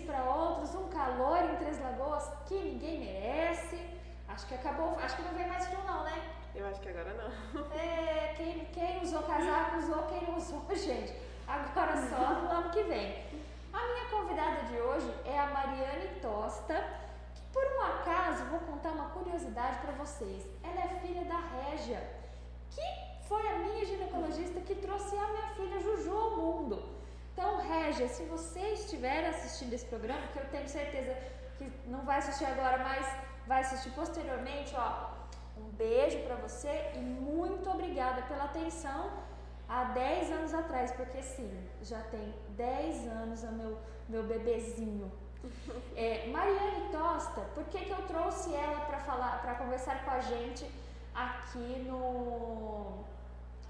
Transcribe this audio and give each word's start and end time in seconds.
para 0.00 0.24
outros, 0.24 0.74
um 0.74 0.88
calor 0.88 1.38
em 1.44 1.56
Três 1.56 1.80
Lagoas 1.80 2.28
que 2.46 2.54
ninguém 2.54 3.00
merece. 3.00 3.78
Acho 4.28 4.46
que 4.46 4.54
acabou, 4.54 4.96
acho 4.98 5.16
que 5.16 5.22
não 5.22 5.34
vem 5.34 5.46
mais 5.46 5.66
frio 5.66 5.82
não, 5.84 6.04
né? 6.04 6.34
Eu 6.54 6.66
acho 6.66 6.80
que 6.80 6.88
agora 6.88 7.12
não. 7.14 7.70
É, 7.76 8.34
quem, 8.36 8.64
quem 8.66 9.02
usou 9.02 9.22
casaco 9.22 9.78
usou, 9.78 10.02
quem 10.04 10.22
não 10.22 10.36
usou, 10.36 10.64
gente. 10.74 11.12
Agora 11.46 11.96
só 12.08 12.40
no 12.40 12.50
ano 12.50 12.70
que 12.70 12.82
vem. 12.84 13.24
A 13.72 13.86
minha 13.86 14.08
convidada 14.08 14.62
de 14.62 14.76
hoje 14.78 15.12
é 15.24 15.38
a 15.38 15.46
Mariane 15.46 16.20
Tosta, 16.22 16.74
que 17.34 17.42
por 17.52 17.64
um 17.64 17.80
acaso 17.82 18.44
vou 18.44 18.60
contar 18.60 18.90
uma 18.90 19.10
curiosidade 19.10 19.78
para 19.78 19.92
vocês. 19.92 20.46
Ela 20.62 20.80
é 20.80 21.00
filha 21.00 21.24
da 21.24 21.38
Régia, 21.38 22.02
que 22.70 22.82
foi 23.28 23.46
a 23.48 23.58
minha 23.58 23.84
ginecologista 23.84 24.60
que 24.60 24.76
trouxe 24.76 25.16
a 25.16 25.26
minha 25.26 25.48
filha 25.54 25.80
Juju 25.80 26.16
ao 26.16 26.30
mundo. 26.36 26.94
Então, 27.34 27.56
Régia, 27.68 28.06
se 28.08 28.22
você 28.26 28.60
estiver 28.74 29.26
assistindo 29.28 29.72
esse 29.72 29.84
programa, 29.86 30.24
que 30.28 30.38
eu 30.38 30.46
tenho 30.50 30.68
certeza 30.68 31.16
que 31.58 31.68
não 31.86 32.04
vai 32.04 32.18
assistir 32.18 32.44
agora, 32.44 32.78
mas 32.78 33.04
vai 33.44 33.60
assistir 33.60 33.90
posteriormente, 33.90 34.72
ó, 34.76 35.10
um 35.58 35.68
beijo 35.70 36.20
para 36.20 36.36
você 36.36 36.92
e 36.94 36.98
muito 36.98 37.68
obrigada 37.68 38.22
pela 38.22 38.44
atenção 38.44 39.10
há 39.68 39.84
10 39.86 40.30
anos 40.30 40.54
atrás, 40.54 40.92
porque 40.92 41.20
sim, 41.22 41.50
já 41.82 42.00
tem 42.02 42.32
10 42.50 43.08
anos 43.08 43.42
o 43.42 43.52
meu, 43.52 43.78
meu 44.08 44.22
bebezinho. 44.22 45.10
É, 45.94 46.26
Mariane 46.28 46.90
Tosta, 46.90 47.42
por 47.54 47.64
que, 47.64 47.84
que 47.84 47.90
eu 47.90 48.02
trouxe 48.06 48.54
ela 48.54 48.80
para 48.86 48.98
falar, 49.00 49.42
para 49.42 49.54
conversar 49.56 50.02
com 50.02 50.10
a 50.10 50.20
gente 50.20 50.68
aqui 51.14 51.84
no, 51.86 53.04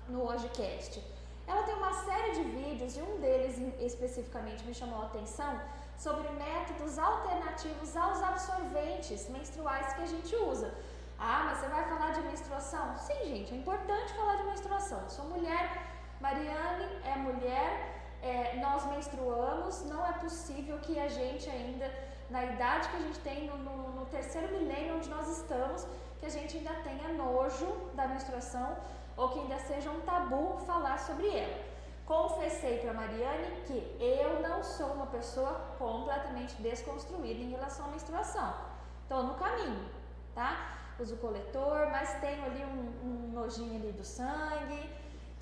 no 0.08 0.24
HojeCast? 0.24 1.02
Ela 1.46 1.62
tem 1.62 1.74
uma 1.74 1.92
série 1.92 2.32
de 2.32 2.42
vídeos 2.42 2.96
e 2.96 3.02
um 3.02 3.18
deles 3.20 3.56
especificamente 3.80 4.64
me 4.64 4.74
chamou 4.74 5.02
a 5.02 5.06
atenção 5.06 5.60
sobre 5.96 6.28
métodos 6.30 6.98
alternativos 6.98 7.96
aos 7.96 8.22
absorventes 8.22 9.28
menstruais 9.28 9.92
que 9.94 10.02
a 10.02 10.06
gente 10.06 10.34
usa. 10.36 10.74
Ah, 11.18 11.44
mas 11.46 11.58
você 11.58 11.68
vai 11.68 11.84
falar 11.88 12.10
de 12.12 12.22
menstruação? 12.22 12.96
Sim, 12.98 13.24
gente, 13.24 13.54
é 13.54 13.56
importante 13.56 14.12
falar 14.14 14.36
de 14.36 14.44
menstruação. 14.44 15.00
Eu 15.02 15.10
sou 15.10 15.26
mulher, 15.26 15.82
Mariane 16.20 16.88
é 17.04 17.16
mulher, 17.16 17.94
é, 18.22 18.56
nós 18.56 18.86
menstruamos, 18.86 19.84
não 19.84 20.04
é 20.04 20.12
possível 20.12 20.78
que 20.78 20.98
a 20.98 21.08
gente 21.08 21.48
ainda, 21.48 21.92
na 22.30 22.44
idade 22.44 22.88
que 22.88 22.96
a 22.96 23.00
gente 23.00 23.20
tem, 23.20 23.46
no, 23.46 23.58
no, 23.58 23.92
no 23.92 24.06
terceiro 24.06 24.48
milênio 24.56 24.96
onde 24.96 25.08
nós 25.08 25.28
estamos, 25.38 25.86
que 26.18 26.26
a 26.26 26.30
gente 26.30 26.56
ainda 26.56 26.74
tenha 26.82 27.08
nojo 27.12 27.66
da 27.94 28.08
menstruação 28.08 28.76
ou 29.16 29.28
que 29.30 29.40
ainda 29.40 29.58
seja 29.58 29.90
um 29.90 30.00
tabu 30.00 30.58
falar 30.66 30.98
sobre 30.98 31.28
ela. 31.36 31.62
Confessei 32.06 32.78
para 32.78 32.92
Mariane 32.92 33.62
que 33.66 33.96
eu 34.00 34.42
não 34.42 34.62
sou 34.62 34.88
uma 34.88 35.06
pessoa 35.06 35.74
completamente 35.78 36.54
desconstruída 36.60 37.40
em 37.40 37.50
relação 37.50 37.86
à 37.86 37.88
menstruação. 37.88 38.54
Estou 39.02 39.22
no 39.22 39.34
caminho, 39.34 39.88
tá? 40.34 40.78
Uso 40.98 41.16
coletor, 41.16 41.88
mas 41.90 42.20
tenho 42.20 42.44
ali 42.44 42.64
um, 42.64 43.06
um 43.06 43.32
nojinho 43.32 43.76
ali 43.76 43.92
do 43.92 44.04
sangue, 44.04 44.94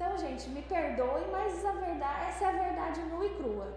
então, 0.03 0.19
gente, 0.19 0.49
me 0.49 0.63
perdoe, 0.63 1.29
mas 1.31 1.65
a 1.65 1.71
verdade, 1.71 2.25
essa 2.29 2.45
é 2.45 2.49
a 2.49 2.53
verdade 2.65 3.01
nua 3.03 3.25
e 3.25 3.37
crua. 3.37 3.73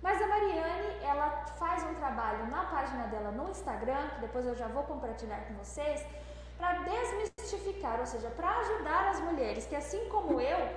Mas 0.00 0.22
a 0.22 0.26
Mariane, 0.26 1.04
ela 1.04 1.28
faz 1.58 1.82
um 1.84 1.94
trabalho 1.94 2.46
na 2.46 2.64
página 2.64 3.06
dela 3.08 3.30
no 3.30 3.50
Instagram, 3.50 4.08
que 4.14 4.20
depois 4.22 4.46
eu 4.46 4.54
já 4.54 4.68
vou 4.68 4.84
compartilhar 4.84 5.40
com 5.46 5.52
vocês, 5.54 6.02
para 6.58 6.72
desmistificar, 6.82 8.00
ou 8.00 8.06
seja, 8.06 8.30
para 8.30 8.58
ajudar 8.58 9.08
as 9.10 9.20
mulheres 9.20 9.66
que, 9.66 9.76
assim 9.76 10.08
como 10.08 10.40
eu, 10.40 10.68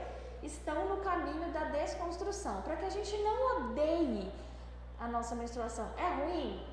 estão 0.44 0.88
no 0.88 0.98
caminho 0.98 1.52
da 1.52 1.66
desconstrução, 1.66 2.62
para 2.62 2.76
que 2.78 2.86
a 2.86 2.90
gente 2.90 3.18
não 3.18 3.58
odeie 3.58 4.32
a 5.00 5.08
nossa 5.08 5.36
menstruação. 5.36 5.90
É 5.98 6.24
ruim? 6.24 6.66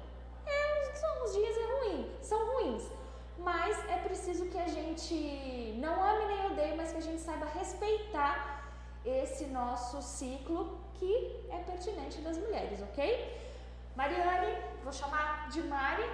É, 0.46 0.94
são 0.94 1.24
os 1.24 1.32
dias 1.32 1.56
é 1.56 1.66
ruim, 1.78 2.16
são 2.22 2.54
ruins 2.54 2.96
mas 3.38 3.78
é 3.88 3.98
preciso 3.98 4.46
que 4.46 4.58
a 4.58 4.66
gente 4.66 5.74
não 5.78 6.02
ame 6.02 6.26
nem 6.26 6.46
odeie, 6.46 6.76
mas 6.76 6.92
que 6.92 6.98
a 6.98 7.02
gente 7.02 7.20
saiba 7.20 7.46
respeitar 7.46 8.64
esse 9.04 9.46
nosso 9.46 10.02
ciclo 10.02 10.78
que 10.94 11.46
é 11.50 11.58
pertinente 11.58 12.20
das 12.22 12.38
mulheres, 12.38 12.80
ok? 12.82 12.98
Mariane, 13.94 14.56
vou 14.82 14.92
chamar 14.92 15.48
de 15.50 15.62
Mari. 15.62 16.04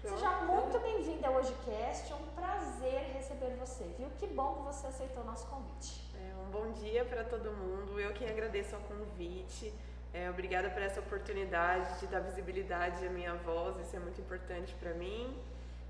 Seja 0.00 0.30
muito 0.46 0.78
bem-vinda 0.78 1.28
ao 1.28 1.36
HojeCast, 1.36 2.10
é 2.10 2.16
um 2.16 2.24
prazer 2.34 3.02
receber 3.12 3.54
você, 3.56 3.84
viu? 3.98 4.08
Que 4.18 4.26
bom 4.28 4.54
que 4.54 4.62
você 4.62 4.86
aceitou 4.86 5.22
o 5.22 5.26
nosso 5.26 5.46
convite. 5.48 6.10
É, 6.14 6.34
um 6.40 6.50
bom 6.50 6.72
dia 6.72 7.04
para 7.04 7.22
todo 7.22 7.52
mundo, 7.52 8.00
eu 8.00 8.10
quem 8.14 8.26
agradeço 8.26 8.74
ao 8.74 8.80
convite. 8.80 9.74
É, 10.14 10.30
obrigada 10.30 10.70
por 10.70 10.80
essa 10.80 11.00
oportunidade 11.00 12.00
de 12.00 12.06
dar 12.06 12.20
visibilidade 12.20 13.06
à 13.06 13.10
minha 13.10 13.34
voz, 13.34 13.76
isso 13.76 13.94
é 13.94 13.98
muito 13.98 14.18
importante 14.22 14.74
para 14.76 14.94
mim. 14.94 15.38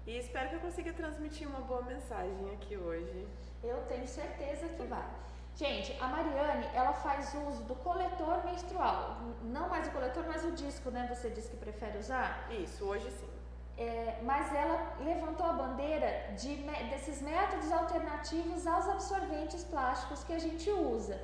E 0.04 0.18
espero 0.18 0.48
que 0.48 0.56
eu 0.56 0.60
consiga 0.60 0.92
transmitir 0.92 1.46
uma 1.46 1.60
boa 1.60 1.82
mensagem 1.82 2.52
aqui 2.52 2.76
hoje. 2.76 3.28
Eu 3.62 3.76
tenho 3.86 4.08
certeza 4.08 4.66
que 4.70 4.82
vai. 4.86 5.08
Gente, 5.54 5.96
a 6.00 6.08
Mariane, 6.08 6.68
ela 6.74 6.92
faz 6.94 7.32
uso 7.46 7.62
do 7.62 7.76
coletor 7.76 8.44
menstrual. 8.44 9.18
Não 9.44 9.68
mais 9.68 9.86
o 9.86 9.92
coletor, 9.92 10.24
mas 10.26 10.44
o 10.44 10.50
disco, 10.50 10.90
né? 10.90 11.06
Você 11.14 11.30
disse 11.30 11.48
que 11.48 11.56
prefere 11.56 11.98
usar? 11.98 12.50
Isso, 12.50 12.84
hoje 12.84 13.08
sim. 13.08 13.29
É, 13.80 14.18
mas 14.22 14.54
ela 14.54 14.94
levantou 15.00 15.46
a 15.46 15.54
bandeira 15.54 16.34
de, 16.36 16.54
desses 16.90 17.22
métodos 17.22 17.72
alternativos 17.72 18.66
aos 18.66 18.86
absorventes 18.86 19.64
plásticos 19.64 20.22
que 20.22 20.34
a 20.34 20.38
gente 20.38 20.70
usa. 20.70 21.18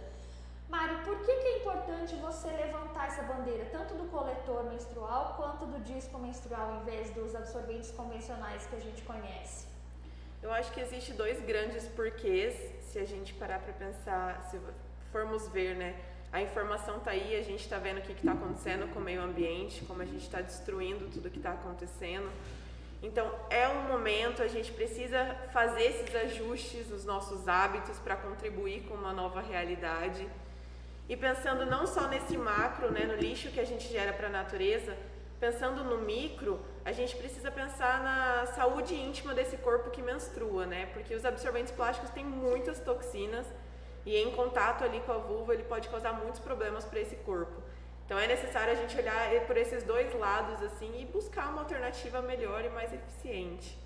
Mari, 0.71 0.95
por 1.05 1.19
que, 1.19 1.33
que 1.43 1.49
é 1.49 1.59
importante 1.59 2.17
você 2.17 2.49
levantar 2.49 3.09
essa 3.09 3.23
bandeira, 3.25 3.67
tanto 3.67 3.93
do 3.95 4.09
coletor 4.11 4.65
menstrual 4.65 5.35
quanto 5.37 5.67
do 5.67 5.79
disco 5.81 6.19
menstrual, 6.19 6.81
em 6.81 6.85
vez 6.85 7.11
dos 7.11 7.37
absorventes 7.37 7.91
convencionais 7.91 8.67
que 8.67 8.75
a 8.75 8.81
gente 8.81 9.03
conhece? 9.03 9.67
Eu 10.43 10.51
acho 10.51 10.73
que 10.73 10.81
existe 10.81 11.13
dois 11.13 11.39
grandes 11.45 11.87
porquês, 11.89 12.55
se 12.91 12.99
a 12.99 13.05
gente 13.05 13.35
parar 13.35 13.61
para 13.61 13.75
pensar, 13.75 14.43
se 14.51 14.59
formos 15.13 15.47
ver, 15.49 15.77
né? 15.77 15.95
A 16.37 16.43
informação 16.43 16.99
está 16.99 17.13
aí, 17.13 17.35
a 17.35 17.43
gente 17.43 17.61
está 17.61 17.79
vendo 17.79 17.97
o 17.97 18.03
que 18.03 18.13
está 18.13 18.33
acontecendo 18.33 18.93
com 18.93 19.01
o 19.01 19.03
meio 19.03 19.23
ambiente, 19.23 19.83
como 19.87 20.03
a 20.03 20.05
gente 20.05 20.23
está 20.23 20.43
destruindo 20.43 21.07
tudo 21.07 21.31
que 21.31 21.39
está 21.39 21.53
acontecendo. 21.53 22.31
Então, 23.03 23.35
é 23.49 23.67
um 23.67 23.85
momento, 23.85 24.43
a 24.43 24.47
gente 24.47 24.71
precisa 24.71 25.35
fazer 25.51 25.85
esses 25.85 26.15
ajustes 26.15 26.91
nos 26.91 27.07
nossos 27.07 27.49
hábitos 27.49 27.99
para 28.01 28.17
contribuir 28.17 28.83
com 28.83 28.93
uma 28.93 29.15
nova 29.15 29.41
realidade. 29.41 30.29
E 31.09 31.17
pensando 31.17 31.65
não 31.65 31.87
só 31.87 32.07
nesse 32.07 32.37
macro, 32.37 32.91
né, 32.91 33.07
no 33.07 33.15
lixo 33.15 33.51
que 33.51 33.59
a 33.59 33.65
gente 33.65 33.89
gera 33.91 34.13
para 34.13 34.27
a 34.27 34.31
natureza, 34.31 34.95
pensando 35.41 35.83
no 35.85 36.03
micro, 36.03 36.61
a 36.85 36.93
gente 36.93 37.17
precisa 37.17 37.51
pensar 37.51 38.03
na 38.03 38.45
saúde 38.53 38.95
íntima 38.95 39.33
desse 39.33 39.57
corpo 39.57 39.89
que 39.89 40.03
menstrua, 40.03 40.67
né? 40.67 40.85
Porque 40.93 41.15
os 41.15 41.25
absorventes 41.25 41.73
plásticos 41.73 42.11
têm 42.11 42.27
muitas 42.27 42.79
toxinas 42.79 43.47
e 44.07 44.17
em 44.17 44.31
contato 44.31 44.85
ali 44.85 45.01
com 45.01 45.13
a 45.13 45.19
vulva 45.19 45.53
ele 45.53 45.65
pode 45.65 45.89
causar 45.91 46.15
muitos 46.15 46.41
problemas 46.41 46.87
para 46.87 47.01
esse 47.01 47.17
corpo. 47.17 47.61
Então 48.07 48.19
é 48.19 48.27
necessário 48.27 48.73
a 48.73 48.77
gente 48.77 48.97
olhar 48.97 49.29
por 49.47 49.57
esses 49.59 49.83
dois 49.83 50.15
lados 50.15 50.63
assim 50.63 51.01
e 51.01 51.05
buscar 51.05 51.51
uma 51.51 51.61
alternativa 51.63 52.23
melhor 52.23 52.65
e 52.65 52.71
mais 52.71 52.93
eficiente. 52.95 53.77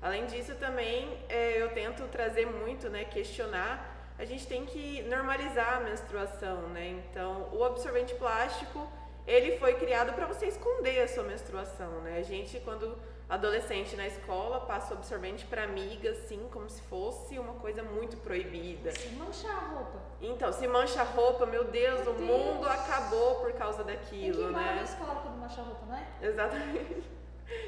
Além 0.00 0.24
disso 0.26 0.54
também 0.54 1.18
é, 1.28 1.60
eu 1.60 1.70
tento 1.74 2.06
trazer 2.08 2.46
muito, 2.46 2.88
né, 2.88 3.04
questionar 3.04 3.94
a 4.18 4.24
gente 4.24 4.46
tem 4.46 4.64
que 4.64 5.02
normalizar 5.02 5.76
a 5.76 5.80
menstruação, 5.80 6.68
né? 6.68 6.88
Então, 6.88 7.50
o 7.52 7.62
absorvente 7.62 8.14
plástico, 8.14 8.88
ele 9.26 9.58
foi 9.58 9.74
criado 9.74 10.14
para 10.14 10.26
você 10.26 10.46
esconder 10.46 11.00
a 11.00 11.08
sua 11.08 11.24
menstruação, 11.24 12.00
né? 12.00 12.18
A 12.18 12.22
gente, 12.22 12.58
quando 12.60 12.96
adolescente 13.28 13.96
na 13.96 14.06
escola, 14.06 14.60
passa 14.60 14.94
o 14.94 14.96
absorvente 14.96 15.44
para 15.46 15.64
amiga, 15.64 16.10
assim, 16.10 16.48
como 16.52 16.70
se 16.70 16.80
fosse 16.82 17.38
uma 17.38 17.54
coisa 17.54 17.82
muito 17.82 18.16
proibida. 18.18 18.92
Se 18.92 19.08
manchar 19.10 19.56
a 19.56 19.68
roupa. 19.74 19.98
Então, 20.20 20.52
se 20.52 20.66
mancha 20.68 21.00
a 21.00 21.04
roupa, 21.04 21.44
meu 21.44 21.64
Deus, 21.64 22.02
meu 22.02 22.12
o 22.12 22.14
Deus. 22.14 22.28
mundo 22.28 22.68
acabou 22.68 23.36
por 23.36 23.52
causa 23.54 23.82
daquilo, 23.82 24.44
tem 24.44 24.46
que 24.46 24.52
né? 24.52 24.74
na 24.76 24.82
escola 24.82 25.16
quando 25.22 25.38
mancha 25.38 25.60
a 25.60 25.64
roupa, 25.64 25.86
não 25.86 25.96
é? 25.96 26.06
Exatamente. 26.22 27.16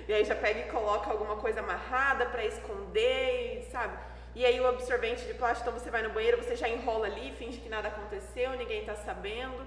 E 0.09 0.13
aí 0.13 0.25
já 0.25 0.35
pega 0.35 0.61
e 0.61 0.71
coloca 0.71 1.11
alguma 1.11 1.37
coisa 1.37 1.61
amarrada 1.61 2.27
para 2.27 2.45
esconder, 2.45 3.69
sabe? 3.71 3.97
E 4.35 4.45
aí 4.45 4.61
o 4.61 4.67
absorvente 4.67 5.25
de 5.25 5.35
plástico, 5.35 5.69
então 5.69 5.79
você 5.79 5.91
vai 5.91 6.03
no 6.03 6.11
banheiro, 6.11 6.37
você 6.37 6.57
já 6.57 6.69
enrola 6.69 7.07
ali, 7.07 7.33
finge 7.33 7.59
que 7.61 7.69
nada 7.69 7.89
aconteceu, 7.89 8.53
ninguém 8.53 8.81
está 8.81 8.95
sabendo. 8.95 9.67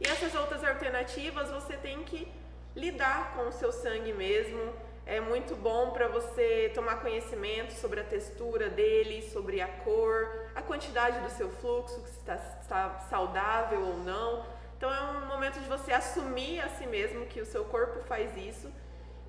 E 0.00 0.08
essas 0.08 0.34
outras 0.34 0.62
alternativas 0.64 1.50
você 1.50 1.76
tem 1.76 2.02
que 2.04 2.30
lidar 2.74 3.34
com 3.34 3.48
o 3.48 3.52
seu 3.52 3.72
sangue 3.72 4.12
mesmo. 4.12 4.72
É 5.08 5.22
muito 5.22 5.56
bom 5.56 5.90
para 5.90 6.06
você 6.06 6.70
tomar 6.74 7.00
conhecimento 7.00 7.72
sobre 7.72 7.98
a 7.98 8.04
textura 8.04 8.68
dele, 8.68 9.22
sobre 9.30 9.58
a 9.58 9.66
cor, 9.66 10.50
a 10.54 10.60
quantidade 10.60 11.18
do 11.20 11.30
seu 11.30 11.48
fluxo, 11.50 11.98
se 12.04 12.18
está, 12.18 12.34
está 12.60 12.98
saudável 13.08 13.80
ou 13.86 13.96
não. 14.00 14.44
Então 14.76 14.92
é 14.92 15.00
um 15.12 15.26
momento 15.26 15.60
de 15.60 15.66
você 15.66 15.92
assumir 15.94 16.60
a 16.60 16.68
si 16.68 16.86
mesmo 16.86 17.24
que 17.24 17.40
o 17.40 17.46
seu 17.46 17.64
corpo 17.64 18.04
faz 18.04 18.36
isso 18.36 18.70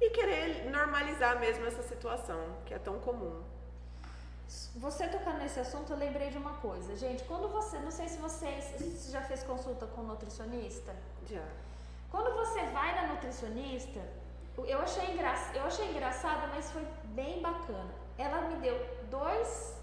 e 0.01 0.09
querer 0.09 0.69
normalizar 0.69 1.39
mesmo 1.39 1.65
essa 1.65 1.81
situação 1.83 2.57
que 2.65 2.73
é 2.73 2.77
tão 2.77 2.99
comum. 2.99 3.41
Você 4.75 5.07
tocando 5.07 5.37
nesse 5.37 5.61
assunto, 5.61 5.93
eu 5.93 5.97
lembrei 5.97 6.29
de 6.29 6.37
uma 6.37 6.55
coisa. 6.55 6.93
Gente, 6.97 7.23
quando 7.23 7.47
você. 7.47 7.79
Não 7.79 7.91
sei 7.91 8.09
se 8.09 8.17
vocês. 8.17 8.65
Você 8.77 9.13
já 9.13 9.21
fez 9.21 9.43
consulta 9.43 9.87
com 9.87 10.01
nutricionista? 10.01 10.93
Já. 11.25 11.47
Quando 12.11 12.35
você 12.35 12.63
vai 12.65 12.95
na 12.95 13.13
nutricionista, 13.13 14.01
eu 14.65 14.81
achei, 14.81 15.13
engra, 15.13 15.33
eu 15.53 15.63
achei 15.65 15.89
engraçado, 15.89 16.47
mas 16.53 16.71
foi 16.71 16.85
bem 17.05 17.41
bacana. 17.41 17.93
Ela 18.17 18.41
me 18.41 18.55
deu 18.55 18.75
dois, 19.09 19.81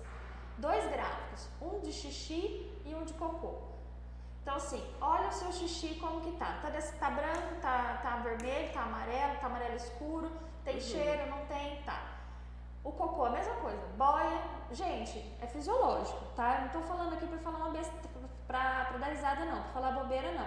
dois 0.58 0.86
gráficos, 0.90 1.48
um 1.60 1.80
de 1.80 1.92
xixi 1.92 2.70
e 2.84 2.94
um 2.94 3.04
de 3.04 3.12
cocô. 3.14 3.58
Então 4.42 4.56
assim, 4.56 4.82
olha 5.00 5.28
o 5.28 5.32
seu 5.32 5.52
xixi 5.52 5.96
como 5.96 6.20
que 6.20 6.32
tá. 6.32 6.58
Tá, 6.62 6.70
desse, 6.70 6.96
tá 6.96 7.10
branco, 7.10 7.60
tá, 7.60 7.98
tá 8.02 8.16
vermelho, 8.18 8.72
tá 8.72 8.82
amarelo, 8.82 9.38
tá 9.40 9.46
amarelo 9.46 9.74
escuro, 9.74 10.30
tem 10.64 10.74
uhum. 10.74 10.80
cheiro, 10.80 11.30
não 11.30 11.44
tem, 11.46 11.82
tá. 11.82 12.16
O 12.84 12.92
cocô, 12.92 13.24
a 13.24 13.30
mesma 13.30 13.54
coisa. 13.56 13.82
Boia, 13.96 14.40
gente, 14.70 15.18
é 15.40 15.46
fisiológico, 15.48 16.24
tá? 16.36 16.54
Eu 16.54 16.60
não 16.62 16.68
tô 16.68 16.80
falando 16.82 17.14
aqui 17.14 17.26
pra 17.26 17.38
falar 17.38 17.58
uma 17.58 17.70
besta, 17.70 17.92
pra, 18.46 18.84
pra 18.84 18.98
dar 18.98 19.06
risada 19.06 19.44
não, 19.44 19.62
pra 19.62 19.72
falar 19.72 19.90
bobeira 19.92 20.30
não. 20.32 20.46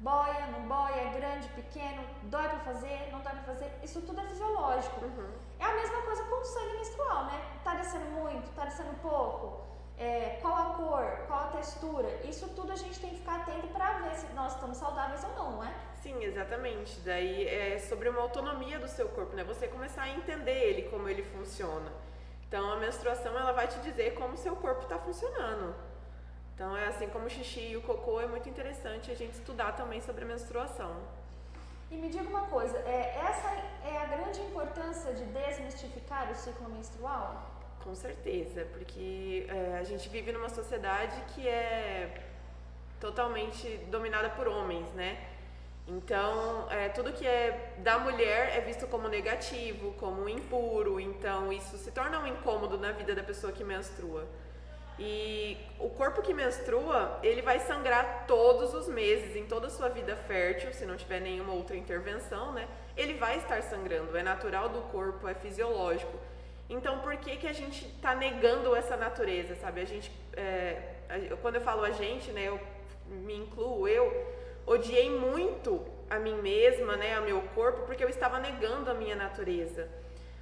Boia, 0.00 0.46
não 0.52 0.68
boia, 0.68 1.00
é 1.00 1.18
grande, 1.18 1.48
pequeno, 1.48 2.02
dói 2.24 2.48
pra 2.48 2.58
fazer, 2.60 3.08
não 3.10 3.20
dói 3.20 3.32
pra 3.32 3.54
fazer, 3.54 3.72
isso 3.82 4.00
tudo 4.02 4.20
é 4.20 4.24
fisiológico. 4.24 5.04
Uhum. 5.04 5.30
É 5.58 5.64
a 5.64 5.74
mesma 5.74 6.02
coisa 6.02 6.24
com 6.24 6.40
o 6.40 6.44
sangue 6.44 6.76
menstrual, 6.76 7.24
né? 7.26 7.42
Tá 7.62 7.74
descendo 7.74 8.06
muito, 8.10 8.54
tá 8.54 8.64
descendo 8.66 8.92
pouco, 9.00 9.64
é, 9.96 10.38
qual 10.42 10.54
a 10.54 10.74
cor, 10.74 11.26
qual 11.26 11.40
a 11.40 11.46
textura, 11.48 12.08
isso 12.24 12.48
tudo 12.50 12.72
a 12.72 12.76
gente 12.76 12.98
tem 13.00 13.10
que 13.10 13.16
ficar 13.16 13.36
atento 13.36 13.68
para 13.68 13.92
ver 14.00 14.14
se 14.16 14.26
nós 14.32 14.54
estamos 14.54 14.76
saudáveis 14.76 15.22
ou 15.24 15.30
não, 15.34 15.52
não 15.52 15.64
é? 15.64 15.72
Sim, 16.02 16.22
exatamente. 16.22 17.00
Daí 17.00 17.46
é 17.48 17.78
sobre 17.78 18.08
uma 18.08 18.20
autonomia 18.20 18.78
do 18.78 18.88
seu 18.88 19.08
corpo, 19.08 19.34
né? 19.34 19.44
Você 19.44 19.68
começar 19.68 20.02
a 20.02 20.10
entender 20.10 20.52
ele, 20.52 20.82
como 20.90 21.08
ele 21.08 21.22
funciona. 21.22 21.90
Então 22.46 22.70
a 22.72 22.76
menstruação 22.76 23.36
ela 23.38 23.52
vai 23.52 23.68
te 23.68 23.78
dizer 23.80 24.14
como 24.14 24.34
o 24.34 24.36
seu 24.36 24.54
corpo 24.56 24.82
está 24.82 24.98
funcionando. 24.98 25.74
Então 26.54 26.76
é 26.76 26.86
assim 26.86 27.08
como 27.08 27.26
o 27.26 27.30
xixi 27.30 27.70
e 27.72 27.76
o 27.76 27.82
cocô 27.82 28.20
é 28.20 28.26
muito 28.26 28.48
interessante 28.48 29.10
a 29.10 29.14
gente 29.14 29.34
estudar 29.34 29.72
também 29.72 30.00
sobre 30.00 30.24
a 30.24 30.26
menstruação. 30.26 30.96
E 31.90 31.96
me 31.96 32.08
diga 32.08 32.28
uma 32.28 32.46
coisa, 32.46 32.78
é, 32.78 33.20
essa 33.28 33.48
é 33.84 33.98
a 33.98 34.06
grande 34.06 34.40
importância 34.40 35.12
de 35.12 35.24
desmistificar 35.24 36.30
o 36.30 36.34
ciclo 36.34 36.68
menstrual? 36.70 37.50
Com 37.82 37.94
certeza, 37.94 38.66
porque 38.72 39.46
é, 39.48 39.78
a 39.78 39.84
gente 39.84 40.08
vive 40.08 40.32
numa 40.32 40.48
sociedade 40.48 41.20
que 41.34 41.46
é 41.46 42.22
totalmente 42.98 43.76
dominada 43.90 44.30
por 44.30 44.48
homens, 44.48 44.90
né? 44.94 45.28
Então, 45.86 46.66
é, 46.70 46.88
tudo 46.88 47.12
que 47.12 47.26
é 47.26 47.74
da 47.78 47.98
mulher 47.98 48.56
é 48.56 48.60
visto 48.62 48.86
como 48.86 49.06
negativo, 49.06 49.92
como 50.00 50.26
impuro, 50.28 50.98
então 50.98 51.52
isso 51.52 51.76
se 51.76 51.90
torna 51.90 52.18
um 52.20 52.26
incômodo 52.26 52.78
na 52.78 52.92
vida 52.92 53.14
da 53.14 53.22
pessoa 53.22 53.52
que 53.52 53.62
menstrua. 53.62 54.26
E 54.98 55.58
o 55.78 55.88
corpo 55.90 56.22
que 56.22 56.32
menstrua, 56.32 57.18
ele 57.22 57.42
vai 57.42 57.58
sangrar 57.58 58.26
todos 58.28 58.74
os 58.74 58.86
meses, 58.86 59.34
em 59.34 59.44
toda 59.44 59.66
a 59.66 59.70
sua 59.70 59.88
vida 59.88 60.14
fértil, 60.14 60.72
se 60.72 60.86
não 60.86 60.96
tiver 60.96 61.20
nenhuma 61.20 61.52
outra 61.52 61.76
intervenção, 61.76 62.52
né? 62.52 62.68
Ele 62.96 63.14
vai 63.14 63.38
estar 63.38 63.60
sangrando, 63.62 64.16
é 64.16 64.22
natural 64.22 64.68
do 64.68 64.82
corpo, 64.82 65.26
é 65.26 65.34
fisiológico. 65.34 66.16
Então, 66.70 67.00
por 67.00 67.16
que, 67.16 67.36
que 67.36 67.46
a 67.46 67.52
gente 67.52 67.84
está 67.86 68.14
negando 68.14 68.74
essa 68.74 68.96
natureza, 68.96 69.56
sabe? 69.56 69.80
A 69.80 69.84
gente, 69.84 70.10
é, 70.34 70.94
quando 71.42 71.56
eu 71.56 71.60
falo 71.60 71.84
a 71.84 71.90
gente, 71.90 72.30
né, 72.30 72.44
eu 72.44 72.60
me 73.06 73.36
incluo, 73.36 73.86
eu 73.88 74.34
odiei 74.64 75.10
muito 75.10 75.84
a 76.08 76.18
mim 76.18 76.36
mesma, 76.40 76.96
né, 76.96 77.18
o 77.18 77.22
meu 77.24 77.42
corpo, 77.54 77.82
porque 77.82 78.02
eu 78.02 78.08
estava 78.08 78.38
negando 78.38 78.90
a 78.90 78.94
minha 78.94 79.16
natureza. 79.16 79.88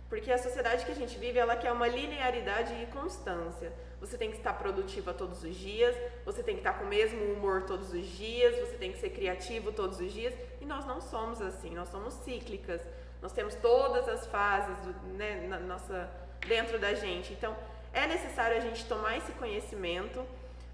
Porque 0.08 0.31
a 0.31 0.38
sociedade 0.38 0.84
que 0.84 0.93
a 0.93 0.94
gente 0.94 1.19
vive, 1.19 1.38
ela 1.38 1.56
quer 1.56 1.72
uma 1.72 1.88
linearidade 1.88 2.75
e 2.82 2.87
constância. 2.87 3.72
Você 4.02 4.19
tem 4.19 4.32
que 4.32 4.37
estar 4.37 4.52
produtiva 4.54 5.14
todos 5.14 5.44
os 5.44 5.54
dias, 5.54 5.96
você 6.25 6.43
tem 6.43 6.56
que 6.56 6.60
estar 6.60 6.75
com 6.75 6.84
o 6.84 6.88
mesmo 6.88 7.25
humor 7.32 7.62
todos 7.62 7.94
os 7.94 8.04
dias, 8.04 8.58
você 8.58 8.76
tem 8.76 8.90
que 8.93 8.99
ser 8.99 9.10
criativo 9.10 9.70
todos 9.70 10.00
os 10.00 10.12
dias, 10.12 10.34
e 10.60 10.66
nós 10.66 10.84
não 10.84 11.00
somos 11.00 11.40
assim, 11.40 11.70
nós 11.70 11.88
somos 11.88 12.12
cíclicas. 12.14 12.81
Nós 13.22 13.32
temos 13.32 13.54
todas 13.54 14.08
as 14.08 14.26
fases 14.26 14.76
né, 15.16 15.46
na 15.49 15.60
nossa, 15.60 16.10
dentro 16.49 16.81
da 16.81 16.93
gente. 16.94 17.32
Então, 17.32 17.56
é 17.93 18.04
necessário 18.08 18.56
a 18.56 18.60
gente 18.60 18.84
tomar 18.87 19.16
esse 19.16 19.31
conhecimento, 19.32 20.26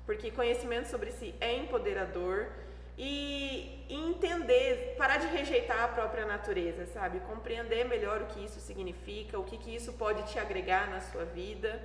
porque 0.07 0.31
conhecimento 0.31 0.89
sobre 0.89 1.13
si 1.13 1.35
é 1.39 1.55
empoderador 1.55 2.49
e, 2.97 3.85
entender, 3.91 4.97
parar 4.97 5.19
de 5.19 5.27
rejeitar 5.27 5.85
a 5.85 5.89
própria 5.89 6.25
natureza, 6.25 6.87
sabe? 6.87 7.21
Compreender 7.21 7.85
melhor 7.85 8.23
o 8.23 8.27
que 8.27 8.43
isso 8.43 8.59
significa, 8.59 9.39
o 9.39 9.45
que, 9.45 9.59
que 9.59 9.75
isso 9.75 9.93
pode 9.93 10.23
te 10.33 10.39
agregar 10.39 10.89
na 10.89 11.03
sua 11.03 11.27
vida. 11.27 11.81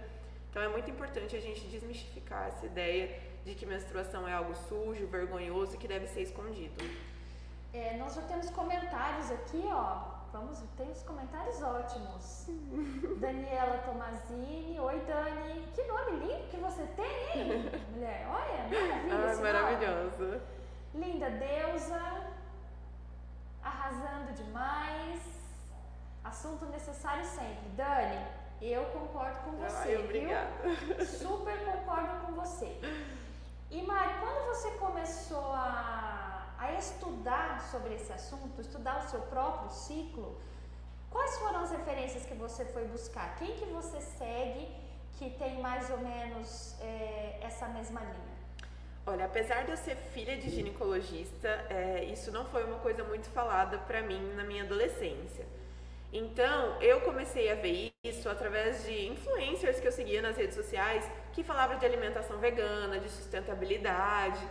Então, 0.53 0.61
é 0.61 0.67
muito 0.67 0.87
importante 0.87 1.35
a 1.35 1.41
gente 1.41 1.65
desmistificar 1.65 2.47
essa 2.47 2.67
ideia 2.67 3.19
de 3.43 3.55
que 3.55 3.65
menstruação 3.65 4.27
é 4.27 4.33
algo 4.33 4.53
sujo, 4.53 5.07
vergonhoso 5.07 5.73
e 5.73 5.77
que 5.79 5.87
deve 5.87 6.05
ser 6.05 6.21
escondido. 6.21 6.77
É, 7.73 7.97
nós 7.97 8.13
já 8.13 8.21
temos 8.21 8.51
comentários 8.51 9.31
aqui, 9.31 9.63
ó. 9.71 10.13
Vamos, 10.31 10.59
tem 10.77 10.91
uns 10.91 11.01
comentários 11.01 11.59
ótimos. 11.63 12.45
Daniela 13.19 13.79
Tomazini. 13.79 14.79
Oi, 14.79 14.99
Dani. 15.07 15.67
Que 15.73 15.81
nome 15.85 16.19
lindo 16.19 16.47
que 16.51 16.57
você 16.57 16.83
tem, 16.95 17.41
hein, 17.41 17.71
mulher? 17.91 18.27
Olha, 18.29 19.07
maravilha. 19.07 19.31
Ah, 19.31 19.41
maravilhoso. 19.41 20.23
Nome. 20.23 20.41
Linda 20.93 21.31
deusa. 21.31 22.27
Arrasando 23.63 24.33
demais. 24.33 25.19
Assunto 26.23 26.67
necessário 26.67 27.25
sempre. 27.25 27.69
Dani, 27.75 28.23
eu 28.61 28.85
concordo 28.85 29.39
com 29.41 29.51
você. 29.57 29.95
Ai, 29.95 30.02
obrigada. 30.33 31.05
Super 31.05 31.65
concordo 31.65 32.25
com 32.25 32.33
você. 32.33 32.79
E 33.71 33.81
Mari, 33.81 34.13
quando 34.19 34.47
você 34.47 34.71
começou 34.71 35.53
a 35.53 36.23
a 36.63 36.73
estudar 36.73 37.59
sobre 37.69 37.95
esse 37.95 38.11
assunto, 38.13 38.61
estudar 38.61 39.03
o 39.03 39.09
seu 39.09 39.19
próprio 39.23 39.69
ciclo, 39.69 40.39
quais 41.09 41.37
foram 41.37 41.59
as 41.59 41.71
referências 41.71 42.25
que 42.25 42.33
você 42.35 42.63
foi 42.63 42.85
buscar? 42.85 43.35
Quem 43.35 43.55
que 43.57 43.65
você 43.65 43.99
segue 43.99 44.69
que 45.17 45.29
tem 45.31 45.61
mais 45.61 45.89
ou 45.89 45.97
menos 45.97 46.79
é, 46.79 47.37
essa 47.41 47.67
mesma 47.67 47.99
linha? 47.99 48.33
Olha, 49.05 49.25
apesar 49.25 49.65
de 49.65 49.71
eu 49.71 49.77
ser 49.77 49.97
filha 50.13 50.37
de 50.37 50.49
ginecologista, 50.49 51.49
é, 51.69 52.05
isso 52.05 52.31
não 52.31 52.45
foi 52.45 52.63
uma 52.63 52.79
coisa 52.79 53.03
muito 53.03 53.27
falada 53.29 53.77
para 53.79 54.01
mim 54.01 54.33
na 54.33 54.45
minha 54.45 54.63
adolescência. 54.63 55.45
Então, 56.15 56.79
eu 56.79 57.01
comecei 57.01 57.51
a 57.51 57.55
ver 57.55 57.91
isso 58.03 58.29
através 58.29 58.85
de 58.85 59.07
influencers 59.07 59.79
que 59.79 59.87
eu 59.87 59.91
seguia 59.91 60.21
nas 60.21 60.37
redes 60.37 60.53
sociais 60.53 61.09
que 61.31 61.43
falavam 61.43 61.79
de 61.79 61.85
alimentação 61.87 62.37
vegana, 62.37 62.99
de 62.99 63.09
sustentabilidade. 63.09 64.47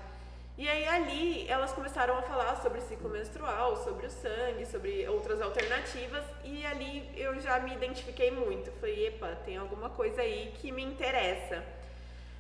E 0.59 0.69
aí 0.69 0.85
ali 0.88 1.49
elas 1.49 1.73
começaram 1.73 2.19
a 2.19 2.23
falar 2.23 2.57
sobre 2.57 2.81
ciclo 2.81 3.09
menstrual, 3.09 3.76
sobre 3.76 4.07
o 4.07 4.11
sangue, 4.11 4.66
sobre 4.66 5.07
outras 5.07 5.40
alternativas 5.40 6.25
e 6.42 6.66
ali 6.66 7.09
eu 7.16 7.40
já 7.40 7.61
me 7.61 7.73
identifiquei 7.73 8.33
muito. 8.33 8.73
Falei, 8.81 9.07
epa, 9.07 9.28
tem 9.45 9.57
alguma 9.57 9.88
coisa 9.88 10.21
aí 10.21 10.52
que 10.57 10.73
me 10.73 10.83
interessa. 10.83 11.62